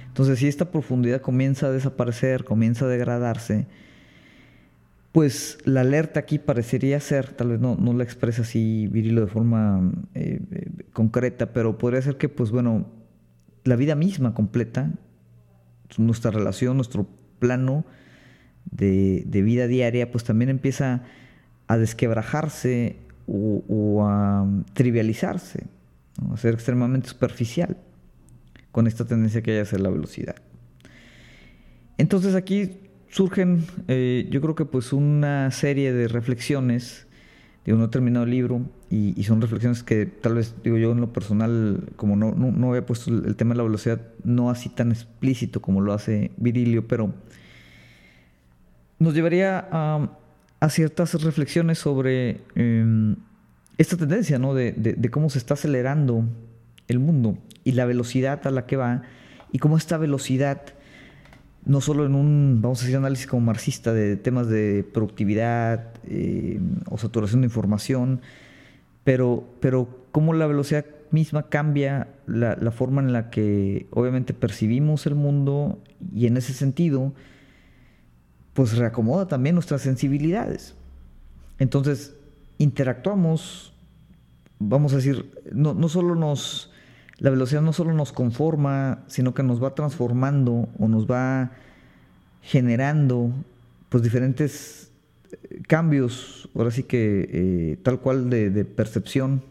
Entonces, 0.08 0.38
si 0.38 0.48
esta 0.48 0.70
profundidad 0.70 1.22
comienza 1.22 1.68
a 1.68 1.70
desaparecer, 1.70 2.44
comienza 2.44 2.84
a 2.84 2.88
degradarse, 2.88 3.68
pues 5.12 5.56
la 5.64 5.80
alerta 5.80 6.20
aquí 6.20 6.38
parecería 6.38 7.00
ser, 7.00 7.30
tal 7.30 7.48
vez 7.48 7.58
no, 7.58 7.74
no 7.76 7.94
la 7.94 8.04
expresa 8.04 8.42
así 8.42 8.86
Virilo 8.88 9.22
de 9.22 9.28
forma 9.28 9.90
eh, 10.14 10.38
eh, 10.50 10.70
concreta, 10.92 11.54
pero 11.54 11.78
podría 11.78 12.02
ser 12.02 12.18
que, 12.18 12.28
pues 12.28 12.50
bueno, 12.50 12.86
la 13.64 13.76
vida 13.76 13.94
misma 13.94 14.34
completa, 14.34 14.92
nuestra 15.96 16.32
relación, 16.32 16.76
nuestro 16.76 17.08
plano 17.38 17.86
de, 18.70 19.24
de 19.26 19.40
vida 19.40 19.68
diaria, 19.68 20.12
pues 20.12 20.24
también 20.24 20.50
empieza 20.50 20.96
a 20.96 21.02
desquebrajarse 21.76 22.96
o, 23.26 24.06
a 24.06 24.46
trivializarse, 24.72 25.66
a 26.32 26.36
ser 26.36 26.54
extremadamente 26.54 27.08
superficial 27.08 27.76
con 28.72 28.86
esta 28.86 29.04
tendencia 29.04 29.42
que 29.42 29.52
hay 29.52 29.58
a 29.58 29.62
hacer 29.62 29.80
la 29.80 29.90
velocidad. 29.90 30.36
Entonces 31.98 32.34
aquí 32.34 32.80
surgen, 33.10 33.64
eh, 33.88 34.28
yo 34.30 34.40
creo 34.40 34.54
que 34.54 34.64
pues 34.64 34.92
una 34.92 35.50
serie 35.50 35.92
de 35.92 36.08
reflexiones, 36.08 37.06
digo, 37.64 37.76
no 37.76 37.86
he 37.86 37.88
terminado 37.88 38.24
el 38.24 38.30
libro 38.30 38.62
y, 38.90 39.22
son 39.24 39.40
reflexiones 39.40 39.82
que 39.82 40.06
tal 40.06 40.36
vez, 40.36 40.54
digo 40.62 40.78
yo 40.78 40.92
en 40.92 41.00
lo 41.00 41.12
personal, 41.12 41.90
como 41.96 42.16
no, 42.16 42.32
no, 42.32 42.68
había 42.68 42.86
puesto 42.86 43.10
el, 43.10 43.36
tema 43.36 43.52
de 43.52 43.58
la 43.58 43.64
velocidad, 43.64 44.00
no 44.24 44.50
así 44.50 44.68
tan 44.68 44.92
explícito 44.92 45.60
como 45.60 45.80
lo 45.80 45.92
hace 45.92 46.30
Virilio, 46.36 46.86
pero 46.86 47.12
nos 48.98 49.14
llevaría 49.14 49.68
a 49.70 50.18
a 50.60 50.70
ciertas 50.70 51.22
reflexiones 51.22 51.78
sobre 51.78 52.40
em, 52.54 53.16
esta 53.76 53.96
tendencia, 53.96 54.38
¿no? 54.38 54.54
De, 54.54 55.08
cómo 55.10 55.30
se 55.30 55.38
está 55.38 55.54
acelerando 55.54 56.24
el 56.88 56.98
mundo 56.98 57.38
y 57.64 57.72
la 57.72 57.84
velocidad 57.84 58.46
a 58.46 58.50
la 58.50 58.66
que 58.66 58.76
va 58.76 59.02
y 59.52 59.58
cómo 59.58 59.76
esta 59.76 59.98
velocidad, 59.98 60.62
no 61.64 61.80
solo 61.80 62.06
en 62.06 62.14
un, 62.14 62.58
vamos 62.60 62.80
a 62.80 62.82
decir, 62.82 62.96
análisis 62.96 63.26
como 63.26 63.46
marxista 63.46 63.92
de 63.92 64.16
temas 64.16 64.48
de 64.48 64.84
productividad 64.92 65.92
em, 66.08 66.80
o 66.88 66.98
saturación 66.98 67.42
de 67.42 67.46
información, 67.46 68.20
pero, 69.04 69.44
pero 69.60 70.06
cómo 70.10 70.34
la 70.34 70.46
velocidad 70.46 70.84
misma 71.10 71.48
cambia 71.48 72.08
la, 72.26 72.56
la 72.60 72.70
forma 72.72 73.00
en 73.00 73.12
la 73.12 73.30
que 73.30 73.86
obviamente 73.90 74.34
percibimos 74.34 75.06
el 75.06 75.14
mundo 75.14 75.78
y 76.12 76.26
en 76.26 76.36
ese 76.36 76.52
sentido, 76.52 77.14
pues 78.58 78.76
reacomoda 78.76 79.28
también 79.28 79.54
nuestras 79.54 79.82
sensibilidades. 79.82 80.74
Entonces, 81.60 82.16
interactuamos, 82.58 83.72
vamos 84.58 84.92
a 84.92 84.96
decir, 84.96 85.30
no, 85.52 85.74
no 85.74 85.88
solo 85.88 86.16
nos, 86.16 86.72
la 87.18 87.30
velocidad 87.30 87.62
no 87.62 87.72
solo 87.72 87.94
nos 87.94 88.10
conforma, 88.10 89.04
sino 89.06 89.32
que 89.32 89.44
nos 89.44 89.62
va 89.62 89.76
transformando 89.76 90.68
o 90.76 90.88
nos 90.88 91.06
va 91.06 91.52
generando 92.42 93.30
pues 93.90 94.02
diferentes 94.02 94.90
eh, 95.30 95.62
cambios, 95.68 96.50
ahora 96.56 96.72
sí 96.72 96.82
que 96.82 97.30
eh, 97.32 97.76
tal 97.84 98.00
cual 98.00 98.28
de, 98.28 98.64
percepción, 98.64 99.44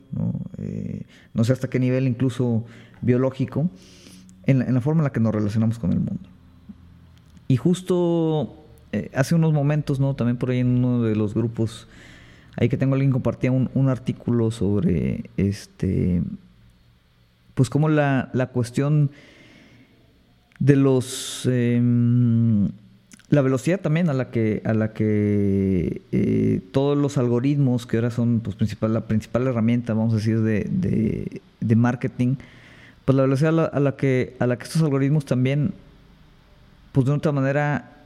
eh, 0.58 1.04
¿no? 1.34 1.46
sé 1.46 1.54
hasta 1.54 1.70
qué 1.70 1.80
nivel 1.80 2.10
incluso 2.10 2.66
biológico, 3.02 3.70
en 4.48 4.74
la 4.74 4.82
forma 4.82 5.00
en 5.00 5.06
la 5.06 5.14
que 5.14 5.22
nos 5.22 5.34
relacionamos 5.34 5.80
con 5.80 5.94
el 5.94 6.00
mundo. 6.00 6.30
Y 7.48 7.56
justo 7.56 8.66
eh, 8.92 9.10
hace 9.14 9.36
unos 9.36 9.54
momentos, 9.54 10.00
¿no? 10.00 10.16
También 10.16 10.38
por 10.38 10.50
ahí 10.50 10.60
en 10.60 10.84
uno 10.84 11.04
de 11.04 11.16
los 11.16 11.34
grupos, 11.34 11.88
ahí 12.56 12.70
que 12.70 12.78
tengo 12.78 12.96
alguien 12.96 13.12
compartía 13.12 13.52
un, 13.52 13.70
un 13.74 13.90
artículo 13.90 14.52
sobre 14.52 15.30
este, 15.38 16.22
pues 17.54 17.70
como 17.70 17.90
la, 17.90 18.30
la 18.34 18.48
cuestión 18.48 19.10
de 20.60 20.76
los 20.76 21.48
em, 21.52 22.70
la 23.30 23.42
velocidad 23.42 23.80
también 23.82 24.10
a 24.10 24.14
la 24.14 24.32
que 24.32 24.62
a 24.64 24.74
la 24.74 24.94
que 24.94 26.02
eh, 26.12 26.62
todos 26.72 26.98
los 26.98 27.18
algoritmos 27.18 27.86
que 27.86 27.98
ahora 27.98 28.12
son 28.12 28.40
pues 28.40 28.56
principal 28.56 28.94
la 28.94 29.02
principal 29.02 29.46
herramienta 29.48 29.94
vamos 29.94 30.14
a 30.14 30.18
decir 30.18 30.42
de, 30.42 31.42
de, 31.60 31.76
marketing 31.76 32.36
pues 33.06 33.16
la 33.16 33.24
velocidad 33.24 33.50
a 33.50 33.52
la, 33.52 33.66
a 33.66 33.80
la, 33.80 33.96
que 33.96 34.36
a 34.40 34.48
la 34.48 34.58
que 34.58 34.64
estos 34.64 34.82
algoritmos 34.82 35.26
también 35.26 35.74
pues 36.92 37.06
de 37.06 37.12
otra 37.12 37.32
manera 37.32 37.97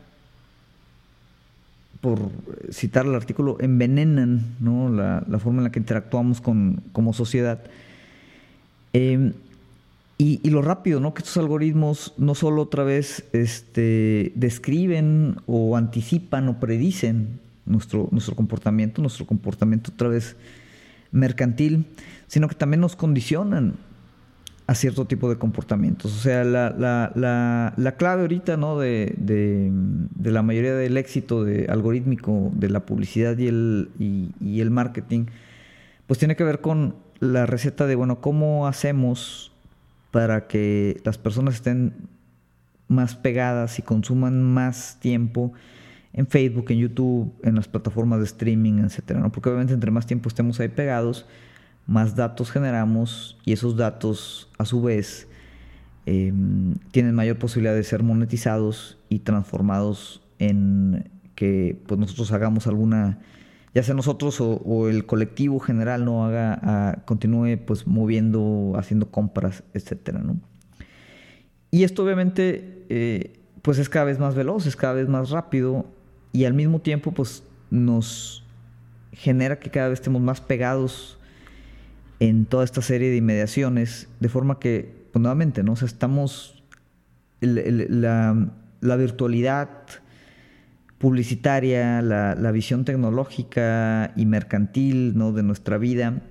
por 2.01 2.31
citar 2.71 3.05
el 3.05 3.15
artículo, 3.15 3.57
envenenan 3.59 4.55
la, 4.59 5.39
forma 5.39 5.59
en 5.59 5.65
la 5.65 5.71
que 5.71 5.79
interactuamos 5.79 6.41
con, 6.41 6.81
como 6.91 7.13
sociedad. 7.13 7.61
Em, 8.93 9.33
y, 10.17 10.49
lo 10.49 10.61
rápido, 10.61 10.99
¿no? 10.99 11.15
Que 11.15 11.19
estos 11.19 11.37
algoritmos 11.37 12.13
no 12.17 12.35
solo 12.35 12.61
otra 12.61 12.83
vez 12.83 13.25
este, 13.33 14.31
describen 14.35 15.37
o 15.47 15.77
anticipan 15.77 16.47
o 16.47 16.59
predicen 16.59 17.39
nuestro, 17.65 18.07
nuestro 18.11 18.35
comportamiento, 18.35 19.01
nuestro 19.01 19.25
comportamiento 19.25 19.91
otra 19.91 20.09
vez 20.09 20.35
mercantil, 21.11 21.85
sino 22.27 22.47
que 22.47 22.55
también 22.55 22.81
nos 22.81 22.95
condicionan 22.95 23.73
a 24.71 24.75
cierto 24.75 25.03
tipo 25.03 25.29
de 25.29 25.37
comportamientos. 25.37 26.15
O 26.15 26.19
sea, 26.19 26.45
la, 26.45 27.93
clave 27.97 28.21
ahorita 28.21 28.55
¿no? 28.55 28.79
de, 28.79 29.69
la 30.23 30.41
mayoría 30.43 30.73
del 30.75 30.95
éxito 30.95 31.43
de 31.43 31.65
algorítmico 31.65 32.51
de 32.53 32.69
la 32.69 32.85
publicidad 32.85 33.37
y 33.37 33.47
el, 33.47 33.89
y, 33.99 34.61
el 34.61 34.71
marketing, 34.71 35.25
pues 36.07 36.19
tiene 36.19 36.37
que 36.37 36.45
ver 36.45 36.61
con 36.61 36.95
la 37.19 37.45
receta 37.45 37.85
de, 37.85 37.95
bueno, 37.95 38.21
¿cómo 38.21 38.65
hacemos 38.65 39.51
para 40.09 40.47
que 40.47 41.01
las 41.03 41.17
personas 41.17 41.55
estén 41.55 41.93
más 42.87 43.15
pegadas 43.15 43.77
y 43.77 43.81
consuman 43.81 44.41
más 44.41 44.99
tiempo 45.01 45.51
en 46.13 46.27
Facebook, 46.27 46.67
en 46.69 46.79
YouTube, 46.79 47.33
en 47.43 47.55
las 47.55 47.67
plataformas 47.67 48.19
de 48.19 48.25
streaming, 48.25 48.85
etcétera, 48.85 49.19
¿no? 49.19 49.33
Porque 49.33 49.49
obviamente 49.49 49.73
entre 49.73 49.91
más 49.91 50.05
tiempo 50.05 50.29
estemos 50.29 50.61
ahí 50.61 50.69
pegados, 50.69 51.25
más 51.87 52.15
datos 52.15 52.51
generamos 52.51 53.37
y 53.45 53.53
esos 53.53 53.75
datos 53.75 54.49
a 54.57 54.65
su 54.65 54.81
vez 54.81 55.27
em, 56.05 56.75
tienen 56.91 57.15
mayor 57.15 57.37
posibilidad 57.37 57.75
de 57.75 57.83
ser 57.83 58.03
monetizados 58.03 58.97
y 59.09 59.19
transformados 59.19 60.21
en 60.39 61.09
que 61.35 61.81
pues, 61.87 61.99
nosotros 61.99 62.31
hagamos 62.31 62.67
alguna 62.67 63.19
ya 63.73 63.83
sea 63.83 63.95
nosotros 63.95 64.37
o, 64.41 64.89
el 64.89 65.05
colectivo 65.05 65.59
general 65.59 66.03
no 66.03 66.25
haga, 66.25 67.03
continúe 67.05 67.57
pues 67.65 67.87
moviendo, 67.87 68.73
haciendo 68.75 69.09
compras, 69.09 69.63
etcétera, 69.73 70.19
¿no? 70.19 70.37
Y 71.71 71.83
esto 71.83 72.03
obviamente 72.03 72.85
eh, 72.89 73.39
pues 73.61 73.79
es 73.79 73.87
cada 73.87 74.05
vez 74.05 74.19
más 74.19 74.35
veloz, 74.35 74.65
es 74.65 74.75
cada 74.75 74.93
vez 74.93 75.07
más 75.07 75.29
rápido 75.29 75.85
y 76.33 76.43
al 76.43 76.53
mismo 76.53 76.79
tiempo 76.79 77.13
pues 77.13 77.43
nos 77.69 78.43
genera 79.13 79.59
que 79.59 79.69
cada 79.69 79.87
vez 79.87 79.99
estemos 79.99 80.21
más 80.21 80.41
pegados 80.41 81.17
en 82.21 82.45
toda 82.45 82.63
esta 82.63 82.83
serie 82.83 83.09
de 83.09 83.17
inmediaciones, 83.17 84.07
de 84.19 84.29
forma 84.29 84.59
que, 84.59 84.93
pues 85.11 85.19
nuevamente, 85.19 85.63
¿no? 85.63 85.73
O 85.73 85.75
sea, 85.75 85.87
estamos, 85.87 86.63
la, 87.39 88.95
virtualidad 88.95 89.69
publicitaria, 90.99 92.03
la, 92.03 92.35
la, 92.35 92.51
visión 92.51 92.85
tecnológica 92.85 94.13
y 94.15 94.27
mercantil, 94.27 95.17
¿no? 95.17 95.31
De 95.31 95.41
nuestra 95.41 95.79
vida, 95.79 96.21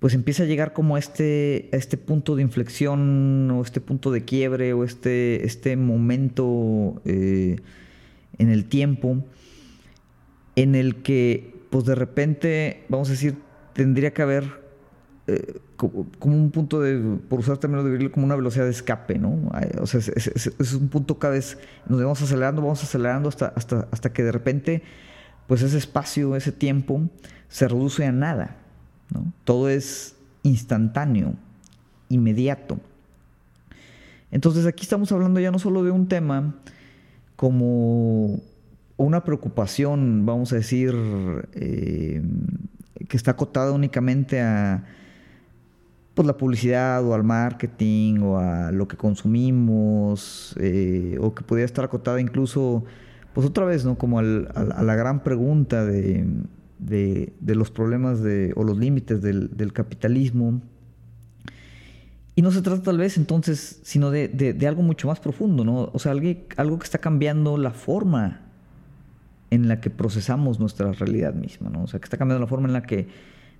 pues 0.00 0.12
empieza 0.12 0.42
a 0.42 0.46
llegar 0.46 0.74
como 0.74 0.96
a 0.96 0.98
este, 0.98 1.74
este 1.74 1.96
punto 1.96 2.36
de 2.36 2.42
inflexión 2.42 3.50
o 3.50 3.62
este 3.62 3.80
punto 3.80 4.10
de 4.10 4.26
quiebre 4.26 4.74
o 4.74 4.84
este, 4.84 5.46
este 5.46 5.78
momento 5.78 7.00
eh, 7.06 7.56
en 8.36 8.50
el 8.50 8.66
tiempo 8.66 9.24
en 10.56 10.74
el 10.74 10.96
que 10.96 11.54
pues 11.70 11.86
de 11.86 11.94
repente, 11.94 12.84
vamos 12.90 13.08
a 13.08 13.12
decir, 13.12 13.36
tendría 13.72 14.12
que 14.12 14.20
haber 14.20 14.65
eh, 15.28 15.60
como, 15.76 16.06
un 16.22 16.50
punto 16.50 16.80
de, 16.80 17.18
por 17.28 17.40
usar 17.40 17.58
términos 17.58 17.84
de 17.84 17.90
vivirlo, 17.90 18.12
como 18.12 18.26
una 18.26 18.36
velocidad 18.36 18.64
de 18.64 18.70
escape, 18.70 19.18
¿no? 19.18 19.50
O 19.80 19.86
sea, 19.86 20.00
es, 20.00 20.72
un 20.72 20.88
punto 20.88 21.18
cada 21.18 21.34
vez, 21.34 21.58
nos 21.88 22.00
vamos 22.00 22.22
acelerando, 22.22 22.62
vamos 22.62 22.82
acelerando 22.82 23.28
hasta, 23.28 23.48
hasta, 23.48 23.88
hasta 23.90 24.12
que 24.12 24.22
de 24.22 24.32
repente, 24.32 24.82
pues 25.46 25.62
ese 25.62 25.78
espacio, 25.78 26.36
ese 26.36 26.52
tiempo, 26.52 27.02
se 27.48 27.66
reduce 27.66 28.04
a 28.04 28.12
nada. 28.12 28.56
Todo 29.44 29.68
es 29.68 30.16
instantáneo, 30.42 31.34
inmediato. 32.08 32.78
Entonces 34.30 34.66
aquí 34.66 34.82
estamos 34.82 35.10
hablando 35.12 35.40
ya 35.40 35.50
no 35.50 35.58
solo 35.58 35.82
de 35.82 35.90
un 35.90 36.08
tema 36.08 36.54
como 37.36 38.40
una 38.96 39.24
preocupación, 39.24 40.24
vamos 40.24 40.52
a 40.52 40.56
decir, 40.56 40.94
eh, 41.54 42.22
que 43.08 43.16
está 43.16 43.32
acotada 43.32 43.72
únicamente 43.72 44.40
a 44.40 44.84
pues, 46.16 46.26
la 46.26 46.36
publicidad 46.36 47.04
o 47.04 47.14
al 47.14 47.22
marketing 47.22 48.18
o 48.22 48.38
a 48.38 48.72
lo 48.72 48.88
que 48.88 48.96
consumimos, 48.96 50.56
eh, 50.58 51.16
o 51.20 51.32
que 51.34 51.44
podría 51.44 51.64
estar 51.64 51.84
acotada 51.84 52.20
incluso, 52.20 52.84
pues 53.34 53.46
otra 53.46 53.64
vez, 53.64 53.84
¿no? 53.84 53.96
Como 53.96 54.18
a 54.18 54.22
la 54.22 54.94
gran 54.96 55.22
pregunta 55.22 55.84
de 55.84 56.26
de, 56.78 57.54
los 57.54 57.70
problemas 57.70 58.22
de, 58.22 58.52
o 58.56 58.64
los 58.64 58.78
límites 58.78 59.22
del, 59.22 59.72
capitalismo. 59.72 60.60
Y 62.34 62.42
no 62.42 62.50
se 62.50 62.60
trata 62.60 62.82
tal 62.82 62.98
vez 62.98 63.16
entonces, 63.16 63.80
sino 63.82 64.10
de, 64.10 64.66
algo 64.66 64.82
mucho 64.82 65.08
más 65.08 65.20
profundo, 65.20 65.64
¿no? 65.64 65.90
O 65.92 65.98
sea, 65.98 66.12
algo, 66.12 66.28
algo, 66.56 66.78
que 66.78 66.84
está 66.84 66.98
cambiando 66.98 67.56
la 67.56 67.70
forma 67.70 68.40
en 69.50 69.68
la 69.68 69.80
que 69.80 69.90
procesamos 69.90 70.60
nuestra 70.60 70.92
realidad 70.92 71.34
misma, 71.34 71.70
¿no? 71.70 71.84
O 71.84 71.86
sea, 71.86 72.00
que 72.00 72.04
está 72.04 72.18
cambiando 72.18 72.40
la 72.40 72.48
forma 72.48 72.66
en 72.66 72.74
la 72.74 72.82
que 72.82 73.08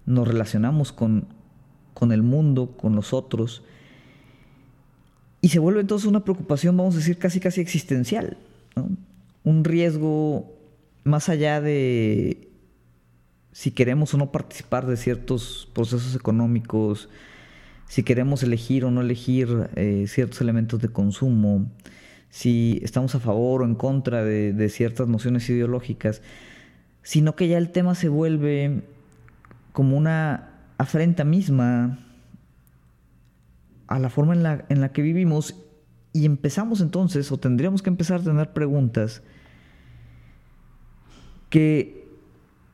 nos 0.05 0.29
relacionamos 0.29 0.93
con, 0.93 1.27
con 1.97 2.12
el 2.12 2.23
mundo, 2.23 2.76
con 2.76 2.95
los 2.95 3.15
otros. 3.15 3.62
Y 5.41 5.49
se 5.49 5.59
vuelve 5.59 5.81
entonces 5.81 6.07
una 6.07 6.25
preocupación, 6.25 6.76
vamos 6.76 6.95
a 6.95 6.99
decir, 6.99 7.17
casi 7.17 7.41
casi 7.41 7.62
existencial. 7.62 8.37
Un 9.45 9.65
riesgo 9.65 10.53
más 11.05 11.31
allá 11.31 11.62
de 11.62 12.50
si 13.50 13.71
queremos 13.71 14.12
o 14.12 14.19
no 14.19 14.31
participar 14.31 14.87
de 14.87 14.99
ciertos 14.99 15.71
procesos 15.73 16.15
económicos, 16.15 17.09
si 17.89 18.02
queremos 18.02 18.43
elegir 18.43 18.85
o 18.85 18.91
no 18.91 19.00
elegir 19.00 19.71
eh, 19.76 20.04
ciertos 20.06 20.43
elementos 20.43 20.82
de 20.82 20.91
consumo, 20.91 21.71
si 22.28 22.78
estamos 22.82 23.15
a 23.15 23.21
favor 23.21 23.63
o 23.63 23.65
en 23.65 23.75
contra 23.75 24.23
de, 24.23 24.69
ciertas 24.69 25.09
nociones 25.09 25.49
ideológicas, 25.49 26.21
sino 27.02 27.37
que 27.37 27.49
ya 27.49 27.56
el 27.56 27.71
tema 27.71 27.95
se 27.95 28.11
vuelve 28.11 28.82
como 29.73 29.97
una 29.97 30.55
afrenta 30.78 31.25
misma 31.25 31.99
a 33.86 33.99
la 33.99 34.10
forma 34.10 34.34
en 34.34 34.43
la, 34.43 34.65
en 34.69 34.80
la 34.80 34.93
que 34.93 35.02
vivimos 35.02 35.54
y 36.12 36.25
empezamos 36.25 36.80
entonces, 36.80 37.30
o 37.30 37.39
tendríamos 37.39 37.82
que 37.82 37.91
empezar 37.91 38.21
a 38.21 38.25
tener 38.25 38.52
preguntas 38.52 39.23
que 41.50 42.08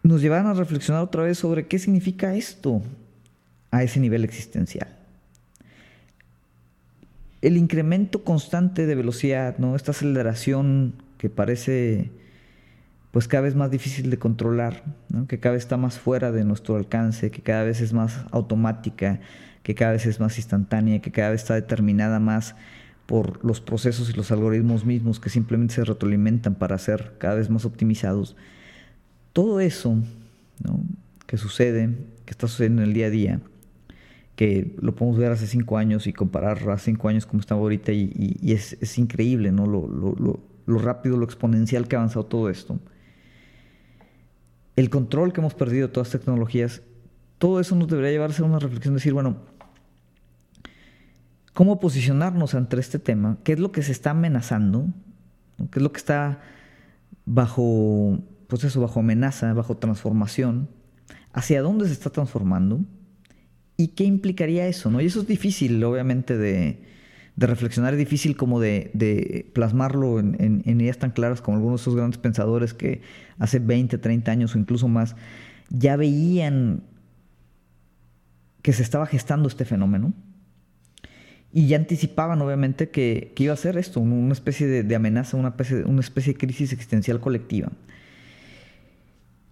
nos 0.03 0.23
llevaron 0.23 0.47
a 0.47 0.55
reflexionar 0.55 1.03
otra 1.03 1.25
vez 1.25 1.39
sobre 1.39 1.67
qué 1.67 1.79
significa 1.79 2.35
esto 2.35 2.83
a 3.71 3.83
ese 3.83 4.01
nivel 4.01 4.25
existencial. 4.25 4.97
El 7.41 7.57
incremento 7.57 8.23
constante 8.23 8.87
de 8.87 8.95
velocidad, 8.95 9.59
¿no? 9.59 9.75
esta 9.75 9.91
aceleración 9.91 10.95
que 11.19 11.29
parece 11.29 12.13
pues 13.13 13.29
cada 13.29 13.43
vez 13.43 13.55
más 13.55 13.71
difícil 13.71 14.11
de 14.11 14.19
controlar, 14.19 14.83
que 15.29 15.39
cada 15.39 15.53
vez 15.53 15.63
está 15.63 15.77
más 15.77 16.01
fuera 16.01 16.33
de 16.33 16.45
nuestro 16.45 16.75
alcance, 16.75 17.31
que 17.31 17.43
cada 17.43 17.63
vez 17.63 17.81
es 17.81 17.93
más 17.93 18.25
automática, 18.33 19.21
que 19.63 19.77
cada 19.77 19.93
vez 19.93 20.07
es 20.07 20.19
más 20.19 20.37
instantánea, 20.39 21.01
que 21.01 21.13
cada 21.13 21.31
vez 21.31 21.43
está 21.43 21.55
determinada 21.55 22.19
más 22.19 22.57
por 23.07 23.45
los 23.45 23.61
procesos 23.61 24.11
y 24.11 24.15
los 24.15 24.33
algoritmos 24.33 24.85
mismos 24.85 25.21
que 25.21 25.31
simplemente 25.31 25.75
se 25.75 25.85
retroalimentan 25.85 26.57
para 26.57 26.77
ser 26.79 27.15
cada 27.19 27.37
vez 27.37 27.49
más 27.51 27.65
optimizados 27.65 28.37
todo 29.33 29.61
eso 29.61 29.97
que 31.27 31.37
sucede, 31.37 31.97
que 32.25 32.31
está 32.31 32.47
sucediendo 32.47 32.83
en 32.83 32.89
el 32.89 32.95
día 32.95 33.07
a 33.07 33.11
día, 33.11 33.41
que 34.37 34.77
lo 34.81 34.95
podemos 34.95 35.19
ver 35.19 35.33
hace 35.33 35.47
cinco 35.47 35.79
años 35.79 36.07
y 36.07 36.13
comparar 36.13 36.69
hace 36.71 36.87
cinco 36.87 37.09
años 37.09 37.27
como 37.27 37.41
estamos 37.41 37.63
ahorita 37.63 37.93
y, 37.93 38.53
es, 38.53 38.99
increíble 38.99 39.53
¿no? 39.53 39.67
Lo, 39.67 40.79
rápido, 40.79 41.17
lo 41.17 41.25
exponencial 41.25 41.89
que 41.89 41.97
ha 41.97 41.99
avanzado 41.99 42.27
todo 42.27 42.49
esto. 42.49 42.79
El 44.77 44.91
control 44.91 45.33
que 45.33 45.41
hemos 45.41 45.55
perdido 45.55 45.89
de 45.89 45.93
todas 45.93 46.13
las 46.13 46.21
tecnologías, 46.21 46.83
todo 47.39 47.61
eso 47.61 47.75
nos 47.77 47.89
debería 47.89 48.13
llevar 48.13 48.31
a 48.31 48.33
hacer 48.33 48.45
una 48.45 48.59
reflexión, 48.59 48.95
decir, 48.95 49.13
bueno, 49.13 49.37
¿cómo 51.53 51.81
posicionarnos 51.81 52.55
ante 52.55 52.79
este 52.79 52.99
tema? 52.99 53.39
¿Qué 53.45 53.53
es 53.53 53.59
lo 53.59 53.73
que 53.73 53.83
se 53.83 53.93
está 53.93 54.11
amenazando? 54.11 54.87
¿Qué 55.71 55.79
es 55.79 55.83
lo 55.83 55.93
que 55.93 55.99
está 55.99 56.41
bajo 57.25 58.19
pues 58.53 58.65
eso, 58.65 58.83
bajo 58.83 59.01
amenaza, 59.01 59.55
bajo 59.55 59.79
transformación, 59.79 60.69
hacia 61.33 61.63
dónde 61.63 61.87
se 61.87 61.95
está 61.95 62.11
transformando 62.11 62.81
y 63.79 63.89
qué 63.89 64.05
implicaría 64.05 64.67
eso, 64.67 64.91
¿no? 64.91 65.01
Y 65.01 65.07
eso 65.07 65.23
es 65.23 65.27
difícil, 65.27 65.83
obviamente, 65.85 66.37
de, 66.37 66.83
reflexionar, 67.37 67.95
es 67.95 67.99
difícil 67.99 68.37
como 68.37 68.61
de, 68.61 69.51
plasmarlo 69.55 70.19
en, 70.19 70.63
ideas 70.67 70.99
tan 70.99 71.11
claras 71.11 71.41
como 71.41 71.57
algunos 71.57 71.81
de 71.81 71.83
esos 71.83 71.97
grandes 71.97 72.19
pensadores 72.19 72.75
que 72.75 73.01
hace 73.39 73.59
20, 73.59 73.99
30 73.99 74.31
años 74.31 74.55
o 74.55 74.59
incluso 74.59 74.89
más 74.89 75.17
ya 75.71 75.97
veían 75.97 76.83
que 78.61 78.73
se 78.73 78.83
estaba 78.83 79.07
gestando 79.07 79.49
este 79.49 79.65
fenómeno 79.65 80.13
y 81.53 81.67
ya 81.67 81.77
anticipaban 81.77 82.41
obviamente 82.41 82.91
que, 82.91 83.35
iba 83.37 83.53
a 83.53 83.57
ser 83.57 83.77
esto, 83.77 84.01
una 84.01 84.33
especie 84.33 84.67
de, 84.67 84.95
amenaza, 84.95 85.37
una 85.37 85.49
especie, 85.49 85.85
una 85.85 86.01
especie 86.01 86.33
de 86.33 86.39
crisis 86.39 86.73
existencial 86.73 87.21
colectiva. 87.21 87.71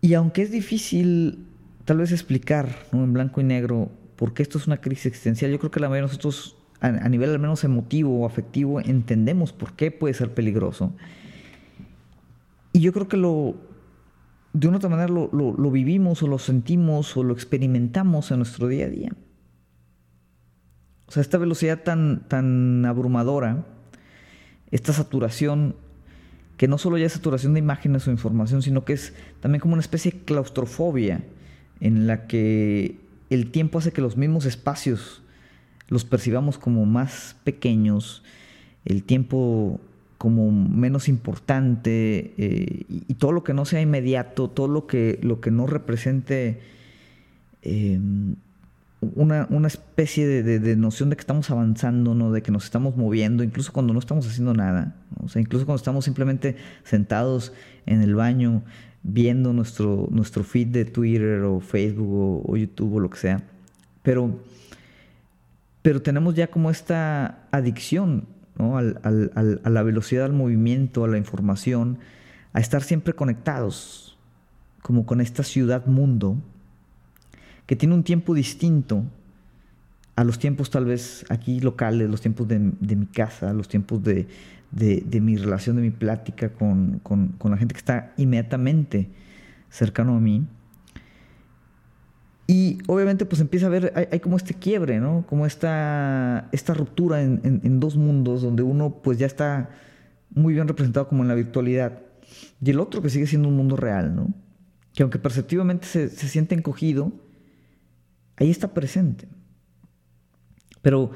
Y 0.01 0.15
aunque 0.15 0.43
es 0.43 0.51
difícil 0.51 1.47
tal 1.85 1.99
vez 1.99 2.13
explicar 2.13 2.75
en 2.93 3.13
blanco 3.13 3.41
y 3.41 3.45
negro 3.45 3.91
por 4.17 4.33
qué 4.33 4.43
esto 4.43 4.57
es 4.57 4.67
una 4.67 4.79
crisis 4.79 5.07
existencial, 5.07 5.51
yo 5.51 5.59
creo 5.59 5.71
que 5.71 5.81
la 5.81 5.89
mayoría 5.89 6.07
de 6.07 6.09
nosotros, 6.09 6.57
a, 6.81 7.09
nivel 7.09 7.31
al 7.31 7.39
menos 7.39 7.63
emotivo 7.65 8.21
o 8.21 8.27
afectivo, 8.27 8.81
entendemos 8.81 9.53
por 9.53 9.75
qué 9.75 9.91
puede 9.91 10.15
ser 10.15 10.33
peligroso. 10.33 10.95
Y 12.73 12.81
yo 12.81 12.93
creo 12.93 13.09
que 13.09 13.17
lo, 13.17 13.57
de 14.53 14.69
una 14.69 14.79
otra 14.79 14.89
manera 14.89 15.09
lo, 15.09 15.29
lo, 15.33 15.71
vivimos 15.71 16.23
o 16.23 16.27
lo 16.27 16.39
sentimos 16.39 17.17
o 17.17 17.23
lo 17.23 17.35
experimentamos 17.35 18.31
en 18.31 18.39
nuestro 18.39 18.69
día 18.69 18.87
a 18.87 18.89
día. 18.89 19.13
O 21.07 21.13
sea, 21.13 21.21
esta 21.21 21.39
velocidad 21.39 21.83
tan, 21.83 22.27
tan 22.29 22.85
abrumadora, 22.87 23.67
esta 24.71 24.93
saturación 24.93 25.75
que 26.57 26.69
no 26.69 26.79
solo 26.79 26.99
ya 26.99 27.07
es 27.07 27.13
saturación 27.13 27.55
de 27.55 27.61
imágenes 27.61 28.07
o 28.07 28.11
información, 28.11 28.63
sino 28.63 28.85
que 28.85 28.93
es 28.93 29.15
también 29.41 29.61
como 29.61 29.75
una 29.75 29.81
especie 29.81 30.13
de 30.13 30.21
claustrofobia 30.21 31.25
en 31.81 32.07
la 32.07 32.27
que 32.27 33.01
el 33.31 33.51
tiempo 33.51 33.79
hace 33.79 33.93
que 33.93 34.03
los 34.03 34.17
mismos 34.17 34.45
espacios 34.45 35.23
los 35.91 36.05
percibamos 36.05 36.59
como 36.59 36.87
más 36.87 37.37
pequeños, 37.45 38.23
el 38.87 39.03
tiempo 39.03 39.79
como 40.17 40.51
menos 40.51 41.09
importante 41.09 42.35
eh, 42.37 42.85
y, 42.89 43.15
todo 43.15 43.33
lo 43.33 43.45
que 43.45 43.55
no 43.55 43.65
sea 43.65 43.81
inmediato, 43.81 44.49
todo 44.49 44.69
lo 44.69 44.87
que, 44.87 45.19
lo 45.23 45.41
que 45.41 45.51
no 45.51 45.67
represente 45.67 46.61
eh, 47.63 47.99
una, 49.01 49.67
especie 49.67 50.27
de, 50.27 50.77
noción 50.77 51.09
de 51.09 51.17
que 51.17 51.21
estamos 51.21 51.51
avanzando, 51.51 52.15
¿no? 52.15 52.33
de 52.33 52.43
que 52.43 52.53
nos 52.53 52.65
estamos 52.65 52.97
moviendo, 52.97 53.43
incluso 53.43 53.73
cuando 53.73 53.93
no 53.93 53.99
estamos 53.99 54.27
haciendo 54.27 54.53
nada. 54.53 54.95
O 55.23 55.29
sea, 55.29 55.41
incluso 55.41 55.65
cuando 55.65 55.79
estamos 55.79 56.05
simplemente 56.05 56.57
sentados 56.85 57.53
en 57.87 58.03
el 58.03 58.15
baño, 58.15 58.63
viendo 59.03 59.53
nuestro, 59.55 60.09
nuestro 60.11 60.45
feed 60.45 60.69
de 60.69 60.85
Twitter 60.85 61.41
o 61.43 61.61
Facebook 61.61 62.43
o, 62.47 62.57
YouTube 62.57 62.97
o 62.97 63.01
lo 63.01 63.09
que 63.09 63.19
sea. 63.19 63.43
Pero, 64.03 64.39
pero 65.83 66.03
tenemos 66.03 66.35
ya 66.35 66.49
como 66.49 66.71
esta 66.71 67.47
adicción 67.51 68.27
a 68.59 69.71
la 69.71 69.83
velocidad 69.83 70.25
del 70.25 70.33
movimiento, 70.33 71.05
a 71.05 71.09
la 71.09 71.17
información, 71.17 71.99
a 72.53 72.61
estar 72.61 72.83
siempre 72.83 73.15
conectados, 73.15 74.19
como 74.83 75.07
con 75.07 75.21
esta 75.21 75.43
ciudad 75.43 75.87
mundo, 75.87 76.37
que 77.67 77.77
tiene 77.77 77.95
un 77.95 78.03
tiempo 78.03 78.35
distinto 78.35 79.05
a 80.17 80.25
los 80.25 80.39
tiempos 80.39 80.69
tal 80.71 80.85
vez 80.85 81.25
aquí 81.31 81.61
locales, 81.61 82.11
los 82.11 82.21
tiempos 82.21 82.47
de, 82.49 82.59
mi 82.59 83.07
casa, 83.07 83.53
los 83.55 83.69
tiempos 83.69 84.03
de, 84.03 84.27
mi 85.21 85.37
relación, 85.37 85.77
de 85.77 85.83
mi 85.83 85.91
plática 85.91 86.51
con, 86.51 87.01
la 87.43 87.57
gente 87.57 87.75
que 87.75 87.79
está 87.79 88.13
inmediatamente 88.19 89.09
cercano 89.71 90.17
a 90.17 90.21
mí. 90.21 90.47
Y 92.51 92.79
obviamente 92.89 93.27
pues 93.27 93.41
empieza 93.41 93.67
a 93.67 93.69
ver, 93.69 93.93
hay, 94.11 94.19
como 94.19 94.37
este 94.37 94.55
quiebre, 94.55 94.99
¿no? 94.99 95.25
Como 95.29 95.47
esta, 95.47 96.49
esta 96.51 96.75
ruptura 96.75 97.23
en, 97.23 97.79
dos 97.79 97.95
mundos 97.95 98.43
donde 98.43 98.65
uno 98.65 99.03
pues 99.05 99.19
ya 99.19 99.27
está 99.27 99.71
muy 100.31 100.55
bien 100.55 100.67
representado 100.67 101.07
como 101.07 101.23
en 101.23 101.29
la 101.29 101.37
virtualidad 101.37 102.03
y 102.61 102.71
el 102.71 102.81
otro 102.81 103.03
que 103.03 103.09
sigue 103.09 103.29
siendo 103.29 103.47
un 103.47 103.57
mundo 103.57 103.77
real, 103.77 104.17
¿no? 104.17 104.35
Que 104.95 105.05
aunque 105.05 105.21
perceptivamente 105.21 105.87
se, 105.87 106.09
se 106.09 106.27
siente 106.27 106.57
encogido, 106.57 107.13
ahí 108.35 108.51
está 108.51 108.75
presente. 108.75 109.29
Pero 110.83 111.13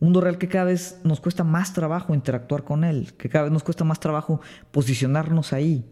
un 0.00 0.06
mundo 0.08 0.20
real 0.20 0.36
que 0.36 0.48
cada 0.48 0.64
vez 0.64 0.98
nos 1.04 1.20
cuesta 1.20 1.44
más 1.44 1.74
trabajo 1.74 2.12
interactuar 2.12 2.64
con 2.64 2.82
él, 2.82 3.12
que 3.16 3.28
cada 3.28 3.44
vez 3.44 3.52
nos 3.52 3.62
cuesta 3.62 3.84
más 3.84 4.00
trabajo 4.00 4.40
posicionarnos 4.72 5.52
ahí, 5.52 5.88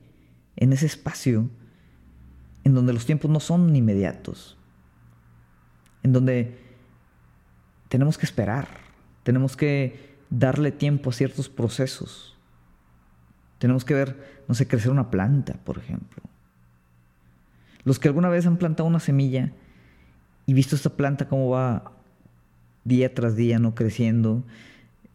en 0.56 0.72
ese 0.72 0.86
espacio, 0.86 1.48
en 2.64 2.74
donde 2.74 2.92
los 2.92 3.06
tiempos 3.06 3.30
no 3.30 3.38
son 3.38 3.76
inmediatos, 3.76 4.56
en 6.02 6.12
donde 6.12 6.58
tenemos 7.88 8.18
que 8.18 8.26
esperar, 8.26 8.68
tenemos 9.22 9.56
que 9.56 10.16
darle 10.30 10.72
tiempo 10.72 11.10
a 11.10 11.12
ciertos 11.12 11.48
procesos, 11.48 12.36
tenemos 13.58 13.84
que 13.84 13.94
ver, 13.94 14.42
no 14.48 14.54
sé, 14.54 14.66
crecer 14.66 14.90
una 14.90 15.10
planta, 15.10 15.54
por 15.64 15.78
ejemplo. 15.78 16.22
Los 17.84 17.98
que 17.98 18.08
alguna 18.08 18.28
vez 18.28 18.46
han 18.46 18.56
plantado 18.56 18.88
una 18.88 19.00
semilla 19.00 19.52
y 20.46 20.54
visto 20.54 20.76
esta 20.76 20.90
planta 20.90 21.28
cómo 21.28 21.50
va 21.50 21.92
día 22.84 23.14
tras 23.14 23.36
día, 23.36 23.58
no 23.58 23.74
creciendo, 23.74 24.42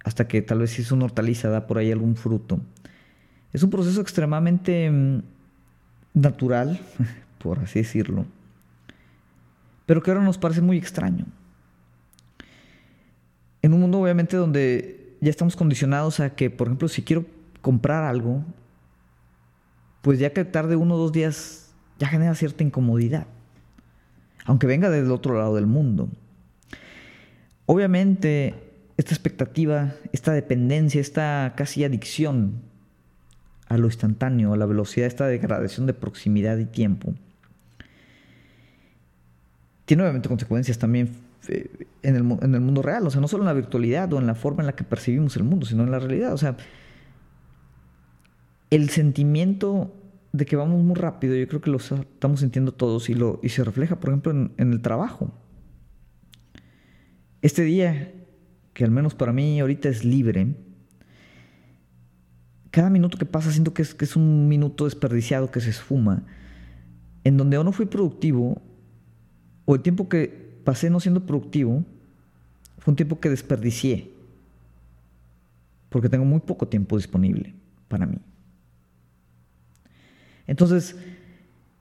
hasta 0.03 0.27
que 0.27 0.41
tal 0.41 0.59
vez 0.59 0.71
si 0.71 0.81
es 0.81 0.91
una 0.91 1.05
hortaliza 1.05 1.49
da 1.49 1.67
por 1.67 1.77
ahí 1.77 1.91
algún 1.91 2.15
fruto. 2.15 2.59
Es 3.53 3.63
un 3.63 3.69
proceso 3.69 4.01
extremadamente 4.01 4.89
mm, 4.91 5.23
natural, 6.13 6.79
por 7.39 7.59
así 7.59 7.79
decirlo, 7.79 8.25
pero 9.85 10.01
que 10.01 10.11
ahora 10.11 10.23
nos 10.23 10.37
parece 10.37 10.61
muy 10.61 10.77
extraño. 10.77 11.25
En 13.61 13.73
un 13.73 13.81
mundo 13.81 13.99
obviamente 13.99 14.37
donde 14.37 15.17
ya 15.21 15.29
estamos 15.29 15.55
condicionados 15.55 16.19
a 16.19 16.35
que, 16.35 16.49
por 16.49 16.67
ejemplo, 16.67 16.87
si 16.87 17.01
quiero 17.01 17.25
comprar 17.61 18.03
algo, 18.03 18.43
pues 20.01 20.19
ya 20.19 20.31
que 20.31 20.45
tarde 20.45 20.75
uno 20.75 20.95
o 20.95 20.97
dos 20.97 21.11
días 21.11 21.73
ya 21.97 22.07
genera 22.07 22.35
cierta 22.35 22.63
incomodidad, 22.63 23.25
aunque 24.45 24.67
venga 24.67 24.89
desde 24.89 25.07
el 25.07 25.11
otro 25.11 25.37
lado 25.37 25.55
del 25.55 25.65
mundo. 25.65 26.09
Obviamente, 27.65 28.53
esta 28.97 29.13
expectativa, 29.13 29.95
esta 30.11 30.31
dependencia, 30.31 31.01
esta 31.01 31.53
casi 31.57 31.83
adicción 31.83 32.61
a 33.67 33.77
lo 33.77 33.87
instantáneo, 33.87 34.53
a 34.53 34.57
la 34.57 34.67
velocidad, 34.67 35.07
esta 35.07 35.25
degradación 35.25 35.87
de 35.87 35.93
proximidad 35.93 36.57
y 36.59 36.65
tiempo, 36.65 37.15
tiene 39.85 40.03
obviamente 40.03 40.27
consecuencias 40.27 40.77
también 40.77 41.11
eh, 41.47 41.87
en 42.01 42.15
el, 42.15 42.37
en 42.41 42.55
el, 42.55 42.61
mundo 42.61 42.81
real, 42.81 43.05
o 43.05 43.11
sea, 43.11 43.21
no 43.21 43.27
solo 43.27 43.43
en 43.43 43.47
la 43.47 43.53
virtualidad 43.53 44.11
o 44.13 44.19
en 44.19 44.27
la 44.27 44.35
forma 44.35 44.61
en 44.61 44.67
la 44.67 44.75
que 44.75 44.83
percibimos 44.83 45.35
el 45.37 45.43
mundo, 45.43 45.65
sino 45.65 45.83
en 45.83 45.91
la 45.91 45.99
realidad. 45.99 46.33
O 46.33 46.37
sea, 46.37 46.57
el 48.69 48.89
sentimiento 48.89 49.93
de 50.33 50.45
que 50.45 50.55
vamos 50.55 50.83
muy 50.83 50.95
rápido, 50.95 51.35
yo 51.35 51.47
creo 51.47 51.61
que 51.61 51.69
lo 51.69 51.77
estamos 51.77 52.41
sintiendo 52.41 52.73
todos 52.73 53.09
y, 53.09 53.13
lo, 53.13 53.39
y 53.41 53.49
se 53.49 53.63
refleja, 53.63 53.99
por 53.99 54.09
ejemplo, 54.09 54.31
en, 54.31 54.53
el 54.57 54.81
trabajo. 54.81 55.31
Este 57.41 57.63
día, 57.63 58.11
que 58.73 58.83
al 58.83 58.91
menos 58.91 59.15
para 59.15 59.31
mí 59.31 59.59
ahorita 59.59 59.87
es 59.87 60.03
libre, 60.03 60.55
cada 62.71 62.89
minuto 62.89 63.17
que 63.17 63.25
pasa 63.25 63.51
siento 63.51 63.73
que 63.73 63.81
es, 63.81 63.93
que 63.93 64.03
es 64.03 64.17
un 64.17 64.49
minuto 64.49 64.85
desperdiciado 64.85 65.51
que 65.51 65.61
se 65.61 65.69
esfuma, 65.69 66.25
en 67.23 67.37
donde 67.37 67.57
o 67.57 67.63
no 67.63 67.71
fui 67.71 67.85
productivo, 67.85 68.61
o 69.65 69.75
el 69.75 69.81
tiempo 69.81 70.07
que 70.07 70.45
pasé 70.63 70.89
no 70.89 70.99
siendo 70.99 71.25
productivo, 71.25 71.83
fue 72.79 72.91
un 72.91 72.95
tiempo 72.95 73.19
que 73.19 73.29
desperdicié, 73.29 74.11
porque 75.89 76.09
tengo 76.09 76.25
muy 76.25 76.39
poco 76.39 76.67
tiempo 76.67 76.97
disponible 76.97 77.53
para 77.87 78.05
mí. 78.05 78.17
Entonces, 80.47 80.95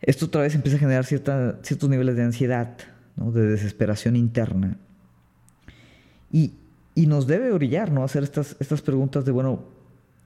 esto 0.00 0.26
otra 0.26 0.42
vez 0.42 0.54
empieza 0.54 0.76
a 0.76 0.80
generar 0.80 1.04
ciertos 1.04 1.88
niveles 1.88 2.16
de 2.16 2.22
ansiedad, 2.22 2.76
de 3.16 3.42
desesperación 3.42 4.16
interna, 4.16 4.78
y, 6.30 6.54
nos 7.06 7.26
debe 7.26 7.52
orillar, 7.52 7.92
¿no? 7.92 8.02
Hacer 8.02 8.22
estas, 8.22 8.56
estas 8.60 8.80
preguntas 8.80 9.24
de, 9.24 9.32
bueno, 9.32 9.60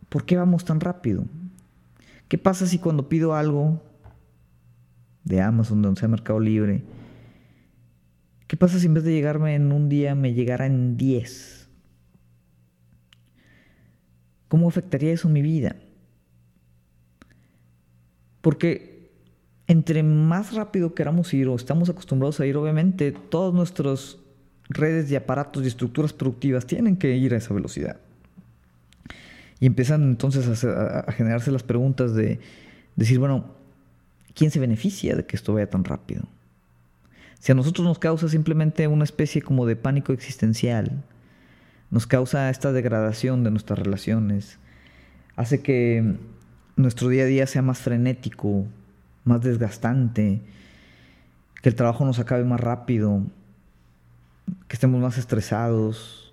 ¿por 0.08 0.24
qué 0.24 0.36
vamos 0.36 0.64
tan 0.64 0.80
rápido? 0.80 1.24
¿Qué 2.28 2.38
pasa 2.38 2.66
si 2.66 2.78
cuando 2.78 3.08
pido 3.08 3.34
algo 3.34 3.82
de 5.24 5.40
Amazon, 5.40 5.82
de 5.82 5.96
sea 5.96 6.08
Mercado 6.08 6.40
Libre, 6.40 6.82
qué 8.48 8.56
pasa 8.56 8.80
si 8.80 8.86
en 8.86 8.94
vez 8.94 9.04
de 9.04 9.12
llegarme 9.12 9.54
en 9.54 9.70
un 9.70 9.88
día 9.88 10.16
me 10.16 10.34
llegara 10.34 10.66
en 10.66 10.96
10? 10.96 11.68
¿Cómo 14.48 14.66
afectaría 14.66 15.12
eso 15.12 15.28
mi 15.28 15.42
vida? 15.42 15.76
Porque 18.40 19.12
entre 19.66 20.02
más 20.02 20.54
rápido 20.54 20.94
queramos 20.94 21.32
ir 21.34 21.48
o 21.48 21.54
estamos 21.54 21.90
acostumbrados 21.90 22.40
a 22.40 22.46
ir, 22.46 22.56
obviamente 22.56 23.12
todos 23.12 23.54
nuestros 23.54 24.18
redes 24.70 25.10
de 25.10 25.18
aparatos 25.18 25.64
y 25.64 25.68
estructuras 25.68 26.12
productivas 26.14 26.66
tienen 26.66 26.96
que 26.96 27.16
ir 27.16 27.34
a 27.34 27.36
esa 27.36 27.52
velocidad. 27.52 28.00
Y 29.60 29.66
empiezan 29.66 30.02
entonces 30.02 30.64
a, 30.64 31.12
generarse 31.12 31.50
las 31.50 31.62
preguntas 31.62 32.14
de 32.14 32.38
decir, 32.96 33.18
bueno, 33.18 33.44
¿quién 34.34 34.50
se 34.50 34.60
beneficia 34.60 35.16
de 35.16 35.26
que 35.26 35.36
esto 35.36 35.52
vaya 35.52 35.68
tan 35.68 35.84
rápido? 35.84 36.22
Si 37.38 37.52
a 37.52 37.54
nosotros 37.54 37.86
nos 37.86 37.98
causa 37.98 38.28
simplemente 38.28 38.86
una 38.88 39.04
especie 39.04 39.42
como 39.42 39.66
de 39.66 39.76
pánico 39.76 40.12
existencial, 40.12 41.04
nos 41.90 42.06
causa 42.06 42.50
esta 42.50 42.72
degradación 42.72 43.44
de 43.44 43.50
nuestras 43.50 43.78
relaciones, 43.78 44.58
hace 45.36 45.62
que 45.62 46.16
nuestro 46.76 47.08
día 47.08 47.24
a 47.24 47.26
día 47.26 47.46
sea 47.46 47.62
más 47.62 47.78
frenético, 47.78 48.66
más 49.24 49.40
desgastante, 49.42 50.40
que 51.62 51.68
el 51.68 51.74
trabajo 51.74 52.04
nos 52.04 52.18
acabe 52.18 52.44
más 52.44 52.60
rápido, 52.60 53.22
que 54.66 54.74
estemos 54.74 55.00
más 55.00 55.18
estresados. 55.18 56.32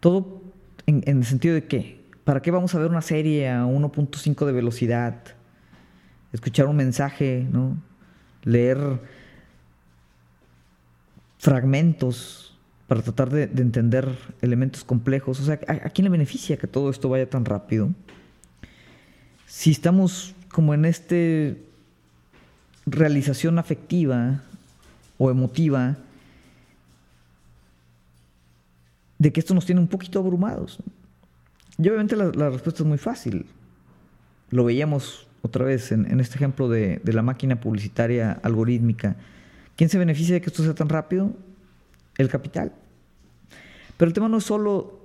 Todo 0.00 0.42
en, 0.86 1.02
el 1.06 1.24
sentido 1.24 1.54
de 1.54 1.66
que, 1.66 2.04
¿para 2.24 2.42
qué 2.42 2.50
vamos 2.50 2.74
a 2.74 2.78
ver 2.78 2.90
una 2.90 3.02
serie 3.02 3.50
a 3.50 3.64
1.5 3.64 4.46
de 4.46 4.52
velocidad? 4.52 5.16
Escuchar 6.32 6.66
un 6.66 6.76
mensaje, 6.76 7.46
¿no? 7.50 7.76
Leer 8.42 9.00
fragmentos 11.44 12.56
para 12.88 13.02
tratar 13.02 13.28
de, 13.28 13.42
entender 13.42 14.08
elementos 14.40 14.82
complejos. 14.82 15.40
O 15.40 15.44
sea, 15.44 15.60
¿a, 15.68 15.72
¿a, 15.72 15.90
quién 15.90 16.04
le 16.04 16.10
beneficia 16.10 16.56
que 16.56 16.66
todo 16.66 16.88
esto 16.88 17.10
vaya 17.10 17.28
tan 17.28 17.44
rápido? 17.44 17.90
Si 19.46 19.70
estamos 19.70 20.34
como 20.50 20.72
en 20.72 20.86
este 20.86 21.62
realización 22.86 23.58
afectiva 23.58 24.40
o 25.18 25.30
emotiva 25.30 25.98
de 29.18 29.32
que 29.34 29.40
esto 29.40 29.52
nos 29.52 29.66
tiene 29.66 29.82
un 29.82 29.88
poquito 29.88 30.18
abrumados. 30.18 30.78
Y 31.76 31.88
obviamente 31.88 32.16
la, 32.16 32.48
respuesta 32.48 32.82
es 32.82 32.88
muy 32.88 32.98
fácil. 32.98 33.44
Lo 34.48 34.64
veíamos 34.64 35.26
otra 35.42 35.66
vez 35.66 35.92
en, 35.92 36.20
este 36.20 36.36
ejemplo 36.36 36.70
de, 36.70 37.02
la 37.04 37.22
máquina 37.22 37.60
publicitaria 37.60 38.32
algorítmica. 38.42 39.16
¿Quién 39.76 39.90
se 39.90 39.98
beneficia 39.98 40.34
de 40.34 40.40
que 40.40 40.48
esto 40.48 40.62
sea 40.62 40.74
tan 40.74 40.88
rápido? 40.88 41.32
El 42.16 42.28
capital. 42.28 42.72
Pero 43.96 44.08
el 44.08 44.14
tema 44.14 44.28
no 44.28 44.38
es 44.38 44.44
solo 44.44 45.00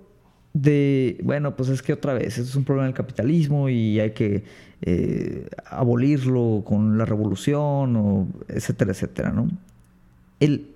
de, 0.54 1.20
bueno, 1.24 1.56
pues 1.56 1.70
es 1.70 1.82
que 1.82 1.94
otra 1.94 2.14
vez, 2.14 2.38
esto 2.38 2.50
es 2.50 2.56
un 2.56 2.64
problema 2.64 2.86
del 2.86 2.96
capitalismo 2.96 3.70
y 3.70 4.00
hay 4.00 4.12
que 4.12 4.44
eh, 4.82 5.48
abolirlo 5.66 6.64
con 6.66 6.98
la 6.98 7.06
revolución, 7.06 7.96
o 7.96 8.28
etcétera, 8.48 8.92
etcétera, 8.92 9.32
¿no? 9.32 9.50
El, 10.40 10.68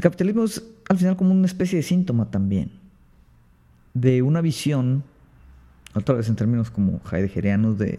capitalismo 0.00 0.44
es 0.44 0.62
al 0.88 0.98
final 0.98 1.16
como 1.16 1.32
una 1.32 1.46
especie 1.46 1.76
de 1.76 1.82
síntoma 1.82 2.30
también 2.30 2.70
de 3.94 4.22
una 4.22 4.40
visión, 4.40 5.02
otra 5.94 6.14
vez 6.14 6.28
en 6.28 6.36
términos 6.36 6.70
como 6.70 7.00
heideggerianos, 7.10 7.76
de, 7.76 7.98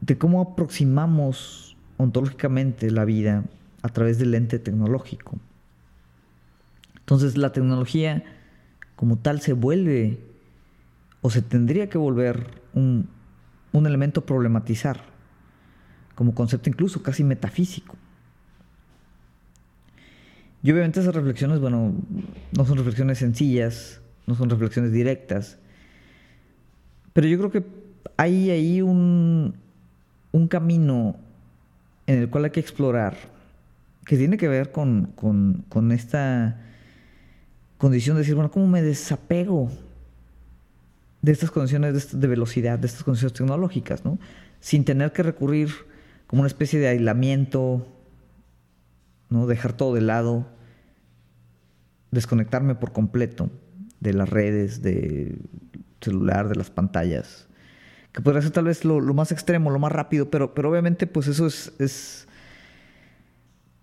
de 0.00 0.18
cómo 0.18 0.40
aproximamos 0.42 1.69
ontológicamente 2.00 2.90
la 2.90 3.04
vida 3.04 3.44
a 3.82 3.88
través 3.88 4.18
del 4.18 4.30
lente 4.32 4.58
tecnológico. 4.58 5.38
Entonces 6.98 7.36
la 7.36 7.52
tecnología 7.52 8.24
como 8.96 9.18
tal 9.18 9.40
se 9.40 9.52
vuelve 9.52 10.20
o 11.22 11.30
se 11.30 11.42
tendría 11.42 11.88
que 11.88 11.98
volver 11.98 12.46
un, 12.72 13.08
un 13.72 13.86
elemento 13.86 14.24
problematizar, 14.24 15.04
como 16.14 16.34
concepto 16.34 16.70
incluso 16.70 17.02
casi 17.02 17.24
metafísico. 17.24 17.96
Y 20.62 20.70
obviamente 20.72 21.00
esas 21.00 21.14
reflexiones, 21.14 21.60
bueno, 21.60 21.94
no 22.56 22.64
son 22.64 22.78
reflexiones 22.78 23.18
sencillas, 23.18 24.00
no 24.26 24.34
son 24.34 24.50
reflexiones 24.50 24.92
directas, 24.92 25.58
pero 27.12 27.26
yo 27.26 27.38
creo 27.38 27.50
que 27.50 27.64
hay 28.16 28.50
ahí 28.50 28.82
un, 28.82 29.54
un 30.32 30.48
camino 30.48 31.16
en 32.10 32.18
el 32.18 32.28
cual 32.28 32.44
hay 32.44 32.50
que 32.50 32.58
explorar, 32.58 33.16
que 34.04 34.16
tiene 34.16 34.36
que 34.36 34.48
ver 34.48 34.72
con, 34.72 35.12
con, 35.14 35.92
esta 35.92 36.58
condición 37.78 38.16
de 38.16 38.22
decir, 38.22 38.34
bueno, 38.34 38.50
¿cómo 38.50 38.66
me 38.66 38.82
desapego 38.82 39.70
de 41.22 41.30
estas 41.30 41.52
condiciones 41.52 42.10
de, 42.20 42.26
velocidad, 42.26 42.80
de 42.80 42.88
estas 42.88 43.04
condiciones 43.04 43.34
tecnológicas, 43.34 44.04
¿no? 44.04 44.18
Sin 44.58 44.84
tener 44.84 45.12
que 45.12 45.22
recurrir 45.22 45.70
como 46.26 46.40
una 46.40 46.48
especie 46.48 46.80
de 46.80 46.88
aislamiento, 46.88 47.86
¿no? 49.28 49.46
Dejar 49.46 49.74
todo 49.74 49.94
de 49.94 50.00
lado, 50.00 50.48
desconectarme 52.10 52.74
por 52.74 52.90
completo 52.90 53.50
de 54.00 54.14
las 54.14 54.28
redes, 54.28 54.82
del 54.82 55.42
celular, 56.00 56.48
de 56.48 56.56
las 56.56 56.70
pantallas. 56.70 57.46
Que 58.12 58.22
podría 58.22 58.42
ser 58.42 58.50
tal 58.50 58.64
vez 58.64 58.84
lo, 58.84 59.00
más 59.14 59.32
extremo, 59.32 59.70
lo 59.70 59.78
más 59.78 59.92
rápido, 59.92 60.30
pero, 60.30 60.54
pero 60.54 60.70
obviamente 60.70 61.06
pues 61.06 61.28
eso 61.28 61.46
es, 61.46 61.72
es, 61.78 62.26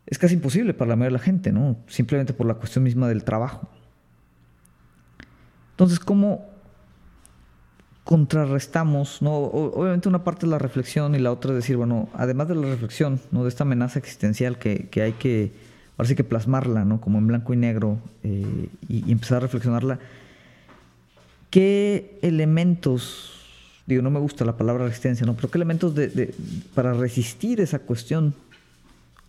es 0.06 0.18
casi 0.18 0.34
imposible 0.34 0.74
para 0.74 0.90
la 0.90 0.96
mayoría 0.96 1.18
de 1.18 1.20
la 1.20 1.26
gente, 1.26 1.52
¿no? 1.52 1.78
Simplemente 1.88 2.34
por 2.34 2.46
la 2.46 2.56
cuestión 2.56 2.84
misma 2.84 3.08
del 3.08 3.24
trabajo. 3.24 3.70
Entonces, 5.72 6.00
¿cómo, 6.00 6.46
contrarrestamos, 8.08 9.22
¿no? 9.22 9.34
obviamente 9.36 10.08
una 10.08 10.24
parte 10.24 10.46
es 10.46 10.50
la 10.50 10.58
reflexión 10.58 11.14
y 11.14 11.20
la 11.20 11.30
otra 11.30 11.52
es 11.52 11.58
decir, 11.58 11.76
bueno, 11.76 12.08
además 12.14 12.48
de 12.48 12.56
la 12.56 12.62
reflexión, 12.62 13.20
¿no? 13.32 13.44
De 13.44 13.50
esta 13.50 13.66
amenaza 13.66 14.00
existencial 14.00 14.58
que, 14.58 14.90
hay 14.96 15.12
que, 15.12 15.52
ahora 15.98 16.16
que 16.16 16.24
plasmarla, 16.24 16.86
¿no? 16.86 17.02
Como 17.02 17.18
en 17.18 17.28
blanco 17.28 17.54
y 17.54 17.58
negro 17.58 17.98
eh, 18.24 18.70
y, 18.88 19.12
empezar 19.12 19.40
a 19.40 19.40
reflexionarla. 19.42 20.00
¿Qué 21.50 22.18
elementos, 22.22 23.37
digo, 23.88 24.02
no 24.04 24.12
me 24.12 24.20
gusta 24.20 24.46
la 24.46 24.58
palabra 24.58 24.86
resistencia, 24.86 25.26
¿no? 25.26 25.36
Pero 25.36 25.50
qué 25.50 25.58
elementos 25.58 25.96
de, 25.96 26.36
para 26.76 26.94
resistir 26.94 27.62
esa 27.62 27.80
cuestión 27.80 28.36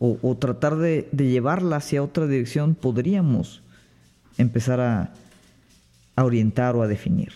o, 0.01 0.37
tratar 0.37 0.77
de, 0.77 1.09
de, 1.11 1.29
llevarla 1.29 1.77
hacia 1.77 2.05
otra 2.05 2.29
dirección 2.29 2.77
podríamos 2.77 3.63
empezar 4.37 4.79
a, 4.81 5.13
a 6.19 6.25
orientar 6.25 6.75
o 6.75 6.83
a 6.83 6.89
definir? 6.89 7.33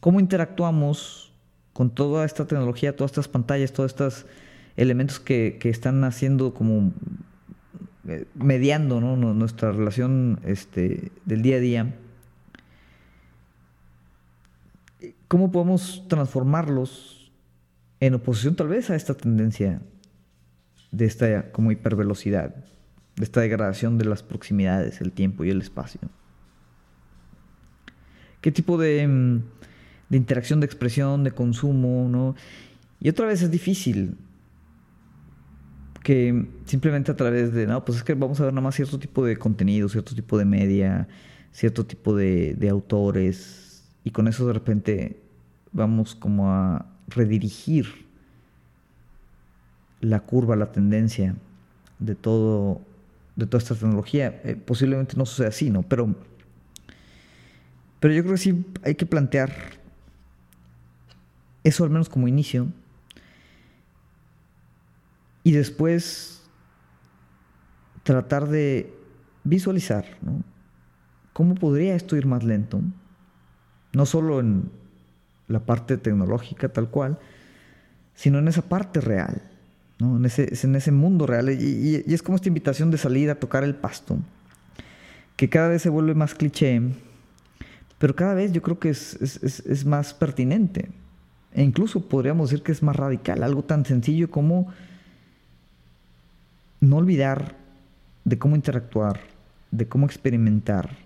¿Cómo 0.00 0.18
interactuamos 0.18 1.30
con 1.74 1.90
toda 1.90 2.24
esta 2.24 2.46
tecnología, 2.46 2.96
todas 2.96 3.12
estas 3.12 3.28
pantallas, 3.28 3.72
todos 3.72 3.92
estos 3.92 4.26
elementos 4.76 5.20
que, 5.20 5.58
están 5.64 6.02
haciendo 6.04 6.54
como 6.54 6.92
eh, 8.08 8.24
mediando 8.34 9.00
nuestra 9.00 9.72
relación 9.72 10.40
este, 10.44 11.12
del 11.26 11.42
día 11.42 11.56
a 11.56 11.60
día? 11.60 11.94
¿Cómo 15.30 15.52
podemos 15.52 16.08
transformarlos 16.08 17.30
en 18.00 18.14
oposición 18.14 18.56
tal 18.56 18.66
vez 18.66 18.90
a 18.90 18.96
esta 18.96 19.14
tendencia 19.14 19.80
de 20.90 21.04
esta 21.04 21.52
como 21.52 21.70
hipervelocidad, 21.70 22.52
de 23.14 23.22
esta 23.22 23.40
degradación 23.40 23.96
de 23.96 24.06
las 24.06 24.24
proximidades, 24.24 25.00
el 25.00 25.12
tiempo 25.12 25.44
y 25.44 25.50
el 25.50 25.60
espacio? 25.60 26.00
qué 28.40 28.50
tipo 28.50 28.76
de, 28.76 29.06
mm, 29.06 29.42
de 30.08 30.16
interacción, 30.16 30.58
de 30.58 30.66
expresión, 30.66 31.22
de 31.22 31.30
consumo, 31.30 32.08
¿no? 32.10 32.34
Y 32.98 33.08
otra 33.08 33.26
vez 33.26 33.40
es 33.42 33.52
difícil 33.52 34.16
que 36.02 36.44
simplemente 36.64 37.12
a 37.12 37.16
través 37.16 37.52
de, 37.52 37.68
no, 37.68 37.84
pues 37.84 37.98
es 37.98 38.02
que 38.02 38.14
vamos 38.14 38.40
a 38.40 38.46
ver 38.46 38.52
nada 38.52 38.64
más 38.64 38.74
cierto 38.74 38.98
tipo 38.98 39.24
de 39.24 39.36
contenido, 39.36 39.88
cierto 39.88 40.12
tipo 40.12 40.36
de 40.38 40.44
media, 40.44 41.06
cierto 41.52 41.86
tipo 41.86 42.16
de, 42.16 42.54
de 42.54 42.68
autores, 42.68 43.69
y 44.10 44.12
con 44.12 44.26
eso 44.26 44.44
de 44.44 44.52
repente 44.54 45.22
vamos 45.70 46.16
como 46.16 46.50
a 46.50 46.84
redirigir 47.06 47.86
la 50.00 50.18
curva, 50.18 50.56
la 50.56 50.72
tendencia 50.72 51.36
de 52.00 52.16
todo, 52.16 52.80
de 53.36 53.46
toda 53.46 53.62
esta 53.62 53.76
tecnología. 53.76 54.40
Eh, 54.42 54.56
posiblemente 54.56 55.16
no 55.16 55.26
suceda 55.26 55.50
así, 55.50 55.70
¿no? 55.70 55.82
Pero 55.82 56.12
pero 58.00 58.12
yo 58.12 58.22
creo 58.22 58.34
que 58.34 58.40
sí 58.40 58.66
hay 58.82 58.96
que 58.96 59.06
plantear 59.06 59.52
eso 61.62 61.84
al 61.84 61.90
menos 61.90 62.08
como 62.08 62.26
inicio. 62.26 62.66
Y 65.44 65.52
después 65.52 66.42
tratar 68.02 68.48
de 68.48 68.92
visualizar 69.44 70.04
cómo 71.32 71.54
podría 71.54 71.94
esto 71.94 72.16
ir 72.16 72.26
más 72.26 72.42
lento. 72.42 72.80
No 73.92 74.06
solo 74.06 74.40
en 74.40 74.70
la 75.48 75.60
parte 75.60 75.96
tecnológica 75.96 76.68
tal 76.68 76.88
cual, 76.88 77.18
sino 78.14 78.38
en 78.38 78.48
esa 78.48 78.62
parte 78.62 79.00
real, 79.00 79.42
en, 79.98 80.24
ese, 80.24 80.48
en 80.62 80.76
ese 80.76 80.92
mundo 80.92 81.26
real. 81.26 81.50
Y, 81.50 82.04
es 82.06 82.22
como 82.22 82.36
esta 82.36 82.48
invitación 82.48 82.90
de 82.90 82.98
salir 82.98 83.30
a 83.30 83.34
tocar 83.34 83.64
el 83.64 83.74
pasto, 83.74 84.18
que 85.36 85.48
cada 85.48 85.68
vez 85.68 85.82
se 85.82 85.88
vuelve 85.88 86.14
más 86.14 86.34
cliché 86.34 86.80
pero 88.00 88.16
cada 88.16 88.32
vez 88.32 88.50
yo 88.52 88.62
creo 88.62 88.78
que 88.78 88.88
es, 88.88 89.84
más 89.84 90.14
pertinente. 90.14 90.88
E 91.52 91.62
incluso 91.62 92.08
podríamos 92.08 92.48
decir 92.48 92.64
que 92.64 92.72
es 92.72 92.82
más 92.82 92.96
radical, 92.96 93.42
algo 93.42 93.62
tan 93.62 93.84
sencillo 93.84 94.30
como 94.30 94.68
no 96.80 96.96
olvidar 96.96 97.56
de 98.24 98.38
cómo 98.38 98.56
interactuar, 98.56 99.20
de 99.70 99.86
cómo 99.86 100.06
experimentar, 100.06 100.96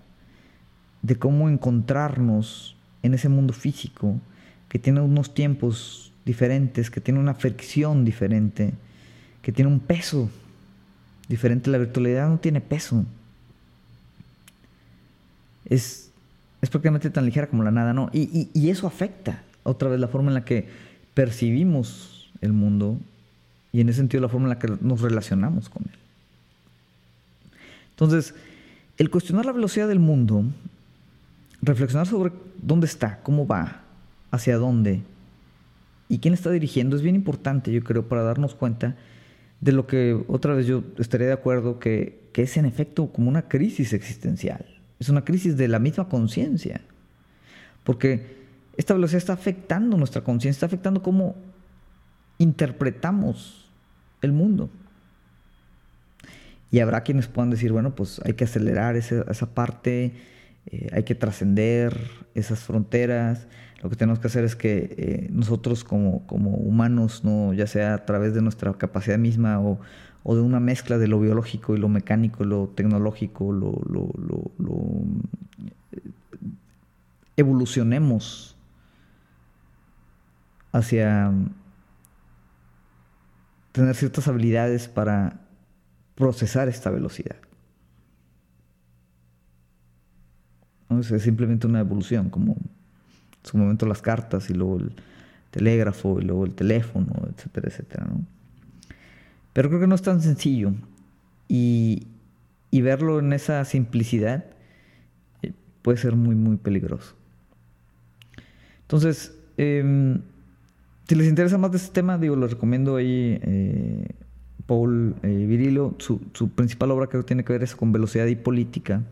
de 1.05 1.15
cómo 1.15 1.49
encontrarnos 1.49 2.75
en 3.03 3.13
ese 3.13 3.29
mundo 3.29 3.53
físico 3.53 4.19
que 4.69 4.79
tiene 4.79 5.01
unos 5.01 5.33
tiempos 5.33 6.11
diferentes, 6.25 6.89
que 6.89 7.01
tiene 7.01 7.19
una 7.19 7.35
fricción 7.35 8.03
diferente, 8.03 8.73
que 9.41 9.51
tiene 9.51 9.71
un 9.71 9.79
peso 9.79 10.29
diferente. 11.27 11.69
La 11.69 11.77
virtualidad 11.77 12.29
no 12.29 12.39
tiene 12.39 12.61
peso. 12.61 13.05
Es 15.65 16.05
es 16.65 16.71
prácticamente 16.71 17.11
tan 17.11 17.25
ligera 17.25 17.47
como 17.47 17.63
la 17.63 17.69
nada, 17.69 17.93
¿no? 17.93 18.09
Y, 18.11 18.49
y, 18.51 18.69
eso 18.69 18.87
afecta 18.87 19.43
otra 19.63 19.87
vez 19.87 19.99
la 19.99 20.07
forma 20.07 20.29
en 20.29 20.33
la 20.33 20.45
que 20.45 20.67
percibimos 21.13 22.31
el 22.41 22.53
mundo 22.53 22.97
y 23.71 23.81
en 23.81 23.89
ese 23.89 23.97
sentido 23.97 24.21
la 24.21 24.29
forma 24.29 24.45
en 24.45 24.49
la 24.49 24.59
que 24.59 24.75
nos 24.81 25.01
relacionamos 25.01 25.69
con 25.69 25.83
él. 25.83 25.99
Entonces, 27.91 28.33
el 28.97 29.11
cuestionar 29.11 29.45
la 29.45 29.51
velocidad 29.51 29.87
del 29.87 29.99
mundo, 29.99 30.43
reflexionar 31.65 32.07
sobre 32.07 32.33
dónde 32.61 32.87
está, 32.87 33.21
cómo 33.23 33.47
va, 33.47 33.83
hacia 34.31 34.57
dónde 34.57 35.01
y 36.07 36.19
quién 36.19 36.33
está 36.33 36.51
dirigiendo 36.51 36.95
es 36.95 37.01
bien 37.01 37.15
importante, 37.15 37.71
yo 37.71 37.83
creo, 37.83 38.07
para 38.07 38.23
darnos 38.23 38.55
cuenta 38.55 38.95
de 39.61 39.71
lo 39.71 39.87
que 39.87 40.23
otra 40.27 40.53
vez 40.53 40.67
yo 40.67 40.83
estaría 40.97 41.27
de 41.27 41.33
acuerdo 41.33 41.79
que, 41.79 42.29
que 42.31 42.43
es 42.43 42.57
en 42.57 42.65
efecto 42.65 43.11
como 43.11 43.29
una 43.29 43.47
crisis 43.47 43.93
existencial. 43.93 44.65
Es 44.99 45.09
una 45.09 45.25
crisis 45.25 45.57
de 45.57 45.67
la 45.67 45.79
misma 45.79 46.07
conciencia. 46.07 46.81
Porque 47.83 48.45
esta 48.77 48.93
velocidad 48.93 49.17
está 49.17 49.33
afectando 49.33 49.97
nuestra 49.97 50.23
conciencia, 50.23 50.57
está 50.57 50.65
afectando 50.67 51.01
cómo 51.01 51.35
interpretamos 52.37 53.69
el 54.21 54.31
mundo. 54.31 54.69
Y 56.71 56.79
habrá 56.79 57.01
quienes 57.01 57.27
puedan 57.27 57.49
decir, 57.49 57.71
bueno, 57.71 57.95
pues 57.95 58.19
hay 58.25 58.33
que 58.33 58.43
acelerar 58.43 58.95
esa, 58.97 59.53
parte, 59.53 60.13
eh, 60.67 60.89
hay 60.91 61.03
que 61.03 61.15
trascender 61.15 61.97
esas 62.33 62.59
fronteras. 62.59 63.47
Lo 63.81 63.89
que 63.89 63.95
tenemos 63.95 64.19
que 64.19 64.27
hacer 64.27 64.43
es 64.43 64.55
que 64.55 64.95
eh, 64.97 65.27
nosotros 65.31 65.83
como, 65.83 66.25
como 66.27 66.51
humanos, 66.51 67.23
¿no? 67.23 67.53
ya 67.53 67.67
sea 67.67 67.93
a 67.93 68.05
través 68.05 68.33
de 68.33 68.41
nuestra 68.41 68.73
capacidad 68.73 69.17
misma 69.17 69.59
o, 69.59 69.79
o 70.27 70.35
de 70.35 70.41
una 70.41 70.59
mezcla 70.59 70.97
de 70.97 71.07
lo 71.07 71.19
biológico 71.19 71.75
y 71.75 71.77
lo 71.77 71.87
mecánico, 71.87 72.43
lo 72.43 72.67
tecnológico, 72.69 73.51
lo, 73.51 73.79
evolucionemos 77.37 78.57
hacia 80.71 81.31
tener 83.71 83.95
ciertas 83.95 84.27
habilidades 84.27 84.87
para 84.87 85.41
procesar 86.15 86.69
esta 86.69 86.89
velocidad. 86.89 87.35
Es 90.99 91.21
simplemente 91.21 91.67
una 91.67 91.79
evolución, 91.79 92.29
como 92.29 92.53
en 92.53 92.69
su 93.43 93.57
momento 93.57 93.85
las 93.85 94.01
cartas 94.01 94.49
y 94.49 94.53
luego 94.53 94.77
el 94.77 94.91
telégrafo 95.51 96.19
y 96.19 96.25
luego 96.25 96.45
el 96.45 96.53
teléfono, 96.53 97.07
etcétera, 97.35 97.69
etcétera, 97.69 98.05
¿no? 98.09 98.25
Pero 99.53 99.69
creo 99.69 99.79
que 99.79 99.87
no 99.87 99.95
es 99.95 100.01
tan 100.01 100.21
sencillo 100.21 100.73
y, 101.47 102.07
y 102.71 102.81
verlo 102.81 103.19
en 103.19 103.31
esa 103.31 103.63
simplicidad 103.63 104.43
eh, 105.41 105.53
puede 105.81 105.97
ser 105.97 106.15
muy, 106.15 106.35
muy 106.35 106.57
peligroso. 106.57 107.15
Entonces, 108.81 109.33
em, 109.55 110.19
si 111.07 111.15
les 111.15 111.27
interesa 111.27 111.57
más 111.57 111.71
de 111.71 111.77
este 111.77 111.93
tema, 111.93 112.17
digo, 112.17 112.35
les 112.35 112.51
recomiendo 112.51 112.97
ahí 112.97 113.39
eh, 113.41 114.07
Paul 114.65 115.15
eh, 115.23 115.45
Virilo, 115.47 115.95
su, 115.99 116.19
principal 116.49 116.91
obra 116.91 117.07
que 117.07 117.21
tiene 117.23 117.43
que 117.43 117.53
ver 117.53 117.63
es 117.63 117.75
con 117.75 117.91
velocidad 117.91 118.25
y 118.25 118.35
política. 118.35 119.03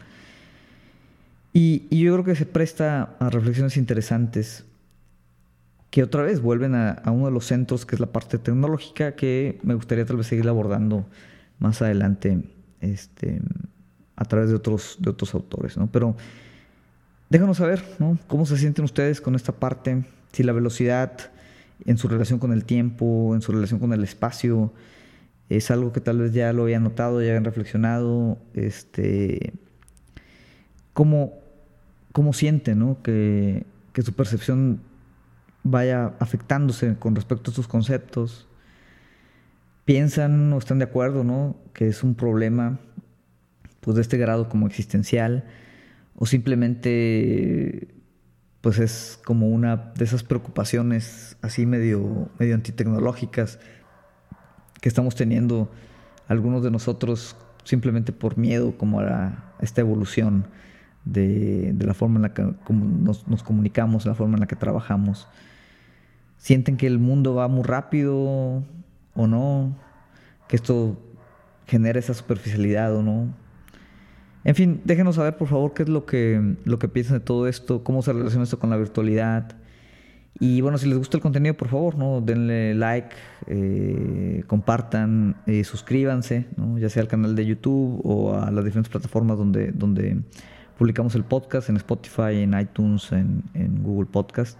Y, 1.53 1.87
yo 1.95 2.13
creo 2.13 2.25
que 2.25 2.35
se 2.35 2.47
presta 2.47 3.15
a 3.19 3.29
reflexiones 3.29 3.77
interesantes 3.77 4.65
que 5.91 6.01
otra 6.01 6.23
vez 6.23 6.41
vuelven 6.41 6.73
a, 6.73 7.03
uno 7.05 7.27
de 7.27 7.31
los 7.31 7.45
centros, 7.45 7.85
que 7.85 7.95
es 7.95 7.99
la 7.99 8.11
parte 8.11 8.39
tecnológica, 8.39 9.15
que 9.15 9.59
me 9.61 9.75
gustaría 9.75 10.05
tal 10.05 10.17
vez 10.17 10.25
seguir 10.25 10.49
abordando 10.49 11.05
más 11.59 11.83
adelante 11.83 12.41
este, 12.81 13.39
a 14.15 14.25
través 14.25 14.49
de 14.49 14.55
otros, 14.55 14.97
de 14.99 15.11
otros 15.11 15.35
autores. 15.35 15.77
¿no? 15.77 15.91
Pero 15.91 16.15
déjanos 17.29 17.57
saber 17.57 17.83
¿no? 17.99 18.17
cómo 18.27 18.47
se 18.47 18.57
sienten 18.57 18.85
ustedes 18.85 19.21
con 19.21 19.35
esta 19.35 19.51
parte, 19.51 20.03
si 20.31 20.41
la 20.41 20.51
velocidad 20.51 21.31
en 21.85 21.99
su 21.99 22.07
relación 22.07 22.39
con 22.39 22.51
el 22.53 22.65
tiempo, 22.65 23.35
en 23.35 23.41
su 23.41 23.51
relación 23.51 23.79
con 23.79 23.93
el 23.93 24.03
espacio, 24.03 24.73
es 25.49 25.69
algo 25.69 25.91
que 25.91 26.01
tal 26.01 26.17
vez 26.17 26.33
ya 26.33 26.51
lo 26.53 26.65
hayan 26.65 26.83
notado, 26.83 27.21
ya 27.21 27.31
hayan 27.31 27.45
reflexionado, 27.45 28.39
este, 28.55 29.53
cómo, 30.93 31.42
cómo 32.13 32.31
siente 32.31 32.75
¿no? 32.75 33.01
que, 33.03 33.65
su 34.01 34.13
percepción 34.13 34.81
vaya 35.63 36.13
afectándose 36.19 36.95
con 36.97 37.15
respecto 37.15 37.49
a 37.49 37.51
estos 37.51 37.67
conceptos. 37.67 38.47
Piensan 39.83 40.53
o 40.53 40.57
están 40.57 40.79
de 40.79 40.85
acuerdo, 40.85 41.25
¿no? 41.25 41.57
Que 41.73 41.87
es 41.89 42.03
un 42.03 42.15
problema 42.15 42.79
pues 43.81 43.95
de 43.95 44.01
este 44.01 44.17
grado 44.17 44.47
como 44.47 44.65
existencial 44.65 45.43
o 46.15 46.25
simplemente 46.25 47.89
pues 48.61 48.79
es 48.79 49.19
como 49.25 49.49
una 49.49 49.75
de 49.75 50.05
esas 50.05 50.23
preocupaciones 50.23 51.35
así 51.41 51.65
medio 51.65 52.29
medio 52.39 52.55
antitecnológicas 52.55 53.59
que 54.79 54.87
estamos 54.87 55.15
teniendo 55.15 55.69
algunos 56.29 56.63
de 56.63 56.71
nosotros 56.71 57.35
simplemente 57.65 58.13
por 58.13 58.37
miedo 58.37 58.77
como 58.77 59.01
a, 59.01 59.53
esta 59.59 59.81
evolución 59.81 60.45
de, 61.05 61.75
la 61.79 61.93
forma 61.93 62.17
en 62.17 62.21
la 62.23 62.33
que 62.33 62.43
nos, 62.69 63.27
nos, 63.27 63.43
comunicamos, 63.43 64.05
la 64.05 64.15
forma 64.15 64.35
en 64.35 64.41
la 64.41 64.47
que 64.47 64.55
trabajamos. 64.55 65.27
¿Sienten 66.37 66.77
que 66.77 66.87
el 66.87 66.99
mundo 66.99 67.35
va 67.35 67.47
muy 67.47 67.63
rápido 67.63 68.63
o 69.15 69.27
no? 69.27 69.75
¿Que 70.47 70.55
esto 70.55 70.99
genera 71.67 71.99
esa 71.99 72.13
superficialidad 72.13 72.95
o 72.95 73.03
no? 73.03 73.33
En 74.43 74.55
fin, 74.55 74.81
déjenos 74.83 75.15
saber 75.15 75.37
por 75.37 75.47
favor 75.47 75.73
qué 75.73 75.83
es 75.83 75.89
lo 75.89 76.05
que, 76.05 76.57
lo 76.65 76.79
que 76.79 76.89
piensan 76.89 77.19
de 77.19 77.23
todo 77.23 77.47
esto, 77.47 77.83
cómo 77.83 78.01
se 78.01 78.11
relaciona 78.11 78.43
esto 78.43 78.59
con 78.59 78.69
la 78.69 78.77
virtualidad, 78.77 79.55
y 80.39 80.61
bueno, 80.61 80.77
si 80.77 80.87
les 80.87 80.97
gusta 80.97 81.17
el 81.17 81.21
contenido, 81.21 81.53
por 81.55 81.67
favor, 81.67 81.95
¿no? 81.95 82.19
denle 82.19 82.73
like, 82.73 83.15
eh, 83.47 84.43
compartan, 84.47 85.35
eh, 85.45 85.63
suscríbanse, 85.63 86.47
¿no? 86.57 86.79
ya 86.79 86.89
sea 86.89 87.03
al 87.03 87.07
canal 87.07 87.35
de 87.35 87.45
YouTube 87.45 88.01
o 88.03 88.35
a 88.35 88.49
las 88.49 88.65
diferentes 88.65 88.91
plataformas 88.91 89.37
donde, 89.37 89.71
donde 89.71 90.21
publicamos 90.77 91.15
el 91.15 91.23
podcast, 91.23 91.69
en 91.69 91.77
Spotify, 91.77 92.41
en 92.41 92.59
iTunes, 92.59 93.11
en, 93.11 93.43
Google 93.83 94.07
Podcast. 94.11 94.57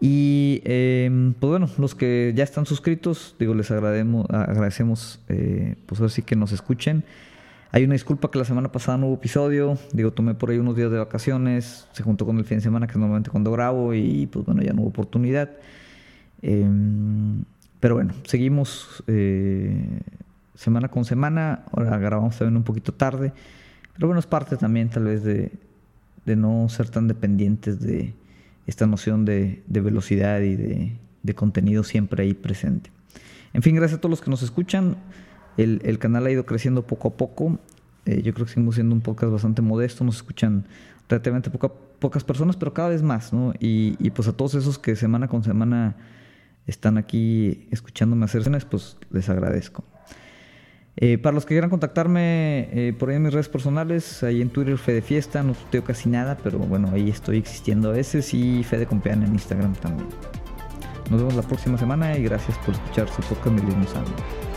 Y 0.00 0.60
em, 0.64 1.34
pues 1.34 1.50
bueno, 1.50 1.68
los 1.78 1.94
que 1.94 2.32
ya 2.34 2.44
están 2.44 2.66
suscritos, 2.66 3.36
digo, 3.38 3.54
les 3.54 3.70
agradecemos, 3.70 4.26
agradecemos 4.28 5.20
eh, 5.28 5.76
pues 5.86 6.00
así 6.00 6.22
que 6.22 6.36
nos 6.36 6.52
escuchen. 6.52 7.04
Hay 7.74 7.82
una 7.82 7.94
disculpa 7.94 8.30
que 8.30 8.38
la 8.38 8.44
semana 8.44 8.70
pasada 8.70 8.98
no 8.98 9.08
hubo 9.08 9.14
episodio. 9.16 9.76
Digo, 9.92 10.12
tomé 10.12 10.34
por 10.34 10.50
ahí 10.50 10.58
unos 10.58 10.76
días 10.76 10.92
de 10.92 10.98
vacaciones. 10.98 11.88
Se 11.90 12.04
juntó 12.04 12.24
con 12.24 12.38
el 12.38 12.44
fin 12.44 12.58
de 12.58 12.62
semana, 12.62 12.86
que 12.86 12.92
es 12.92 12.98
normalmente 12.98 13.30
cuando 13.30 13.50
grabo. 13.50 13.94
Y 13.94 14.28
pues 14.28 14.46
bueno, 14.46 14.62
ya 14.62 14.72
no 14.72 14.82
hubo 14.82 14.90
oportunidad. 14.90 15.50
Em, 16.40 17.42
pero 17.80 17.96
bueno, 17.96 18.14
seguimos 18.26 19.02
eh, 19.08 19.88
semana 20.54 20.88
con 20.88 21.04
semana. 21.04 21.64
Ahora 21.72 21.98
grabamos 21.98 22.38
también 22.38 22.56
un 22.56 22.62
poquito 22.62 22.94
tarde. 22.94 23.32
Pero 23.94 24.08
bueno, 24.08 24.20
es 24.20 24.26
parte 24.26 24.56
también 24.56 24.88
tal 24.90 25.04
vez 25.04 25.22
de, 25.22 25.50
no 26.26 26.68
ser 26.68 26.88
tan 26.88 27.08
dependientes 27.08 27.80
de 27.80 28.14
esta 28.66 28.86
noción 28.86 29.24
de, 29.24 29.62
velocidad 29.68 30.40
y 30.40 30.56
de, 30.56 30.92
de 31.22 31.34
contenido 31.34 31.84
siempre 31.84 32.22
ahí 32.22 32.34
presente. 32.34 32.90
En 33.54 33.62
fin, 33.62 33.76
gracias 33.76 33.98
a 33.98 34.00
todos 34.00 34.10
los 34.10 34.20
que 34.20 34.30
nos 34.30 34.42
escuchan. 34.42 34.96
El, 35.56 35.98
canal 35.98 36.26
ha 36.26 36.30
ido 36.30 36.44
creciendo 36.44 36.82
poco 36.82 37.08
a 37.08 37.16
poco. 37.16 37.58
Eh, 38.04 38.20
yo 38.22 38.34
creo 38.34 38.46
que 38.46 38.52
seguimos 38.52 38.74
siendo 38.74 38.94
un 38.94 39.00
podcast 39.00 39.32
bastante 39.32 39.62
modesto. 39.62 40.04
Nos 40.04 40.16
escuchan 40.16 40.66
relativamente 41.08 41.50
pocas 41.50 42.24
personas, 42.24 42.56
pero 42.56 42.74
cada 42.74 42.88
vez 42.88 43.02
más, 43.02 43.32
¿no? 43.32 43.54
Y, 43.60 44.10
pues 44.10 44.26
a 44.28 44.32
todos 44.32 44.54
esos 44.54 44.78
que 44.78 44.96
semana 44.96 45.28
con 45.28 45.44
semana 45.44 45.94
están 46.66 46.98
aquí 46.98 47.68
escuchándome 47.70 48.24
hacer 48.24 48.40
sesiones, 48.40 48.64
pues 48.64 48.96
les 49.10 49.28
agradezco. 49.28 49.84
Eh, 50.96 51.18
para 51.18 51.34
los 51.34 51.44
que 51.44 51.54
quieran 51.54 51.70
contactarme 51.70 52.68
eh, 52.72 52.94
por 52.96 53.10
ahí 53.10 53.16
en 53.16 53.24
mis 53.24 53.32
redes 53.32 53.48
personales, 53.48 54.22
ahí 54.22 54.40
en 54.40 54.50
Twitter 54.50 54.78
Fede 54.78 55.02
Fiesta, 55.02 55.42
no 55.42 55.54
tuteo 55.54 55.82
casi 55.82 56.08
nada, 56.08 56.38
pero 56.42 56.58
bueno, 56.58 56.90
ahí 56.92 57.10
estoy 57.10 57.38
existiendo 57.38 57.90
a 57.90 57.92
veces 57.92 58.32
y 58.32 58.62
Fede 58.62 58.86
Compean 58.86 59.24
en 59.24 59.32
Instagram 59.32 59.74
también. 59.74 60.08
Nos 61.10 61.20
vemos 61.20 61.34
la 61.34 61.42
próxima 61.42 61.76
semana 61.78 62.16
y 62.16 62.22
gracias 62.22 62.56
por 62.58 62.74
escuchar 62.74 63.08
su 63.08 63.22
podcast 63.22 63.56
Milismo 63.56 64.53